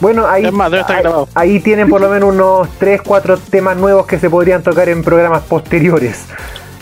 [0.00, 1.28] Bueno, ahí, Es más, debe estar ahí, grabado.
[1.34, 5.02] ahí tienen por lo menos unos 3, 4 temas nuevos que se podrían tocar en
[5.02, 6.24] programas posteriores.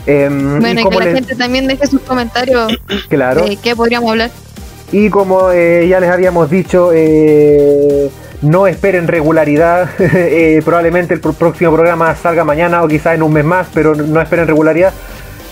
[0.07, 2.73] Em, Bueno, y que la les- gente también deje sus comentarios
[3.09, 4.31] claro, de qué podríamos hablar.
[4.93, 8.11] y como eh, ya les habíamos dicho, eh,
[8.43, 9.89] no esperen regularidad.
[9.99, 14.21] eh, probablemente el próximo programa salga mañana o quizá en un mes más, pero no
[14.21, 14.93] esperen regularidad.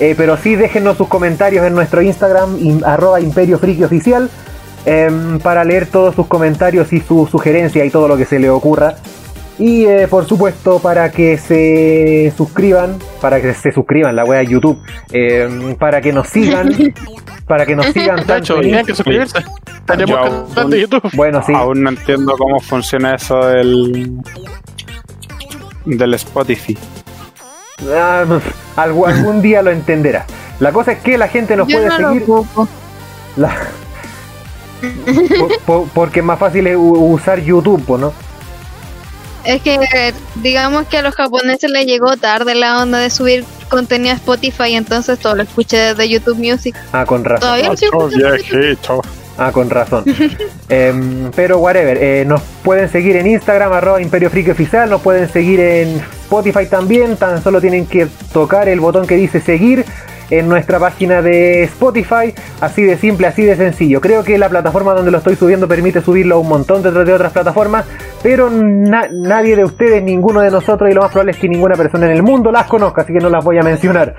[0.01, 4.29] Eh, pero sí déjennos sus comentarios en nuestro Instagram, im- arroba Imperio Friki Oficial,
[4.87, 8.51] em, para leer todos sus comentarios y sus sugerencias y todo lo que se le
[8.51, 8.97] ocurra.
[9.59, 14.47] Y eh, por supuesto para que se suscriban, para que se suscriban la wea de
[14.47, 14.79] YouTube,
[15.13, 16.73] em, para que nos sigan,
[17.47, 19.39] para que nos sigan tanto que suscribirse.
[19.87, 21.11] Tenemos de YouTube.
[21.15, 21.53] Bueno, sí.
[21.55, 24.21] Aún no entiendo cómo funciona eso del,
[25.85, 26.79] del Spotify.
[27.95, 28.25] Ah,
[28.77, 30.25] algún, algún día lo entenderá.
[30.61, 32.25] La cosa es que la gente nos Yo puede no seguir.
[33.37, 33.57] la-
[35.39, 38.13] por- por- porque es más fácil es usar YouTube, ¿no?
[39.45, 39.77] Es que
[40.37, 44.75] digamos que a los japoneses les llegó tarde la onda de subir contenido a Spotify,
[44.75, 46.77] entonces todo lo escuché desde YouTube Music.
[46.93, 47.41] Ah, con razón.
[47.41, 49.03] Todavía lo sigo Oh, viejito.
[49.39, 50.05] Ah, con razón.
[50.69, 55.29] Em, pero whatever, eh, nos pueden seguir en Instagram, arroba Imperio Friki Oficial, nos pueden
[55.31, 59.85] seguir en Spotify también, tan solo tienen que tocar el botón que dice seguir
[60.39, 62.33] en nuestra página de Spotify.
[62.61, 64.01] Así de simple, así de sencillo.
[64.01, 67.13] Creo que la plataforma donde lo estoy subiendo permite subirlo a un montón de, de
[67.13, 67.85] otras plataformas,
[68.23, 71.75] pero na- nadie de ustedes, ninguno de nosotros, y lo más probable es que ninguna
[71.75, 74.15] persona en el mundo las conozca, así que no las voy a mencionar.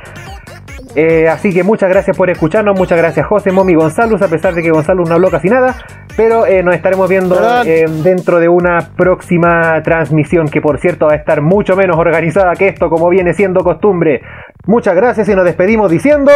[0.95, 4.61] Eh, así que muchas gracias por escucharnos, muchas gracias José, Momi, Gonzalo, a pesar de
[4.61, 5.75] que Gonzalo no habló casi nada,
[6.15, 7.35] pero eh, nos estaremos viendo
[7.65, 12.53] eh, dentro de una próxima transmisión que por cierto va a estar mucho menos organizada
[12.53, 14.21] que esto como viene siendo costumbre.
[14.67, 16.31] Muchas gracias y nos despedimos diciendo...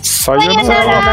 [0.00, 1.06] Sayonara.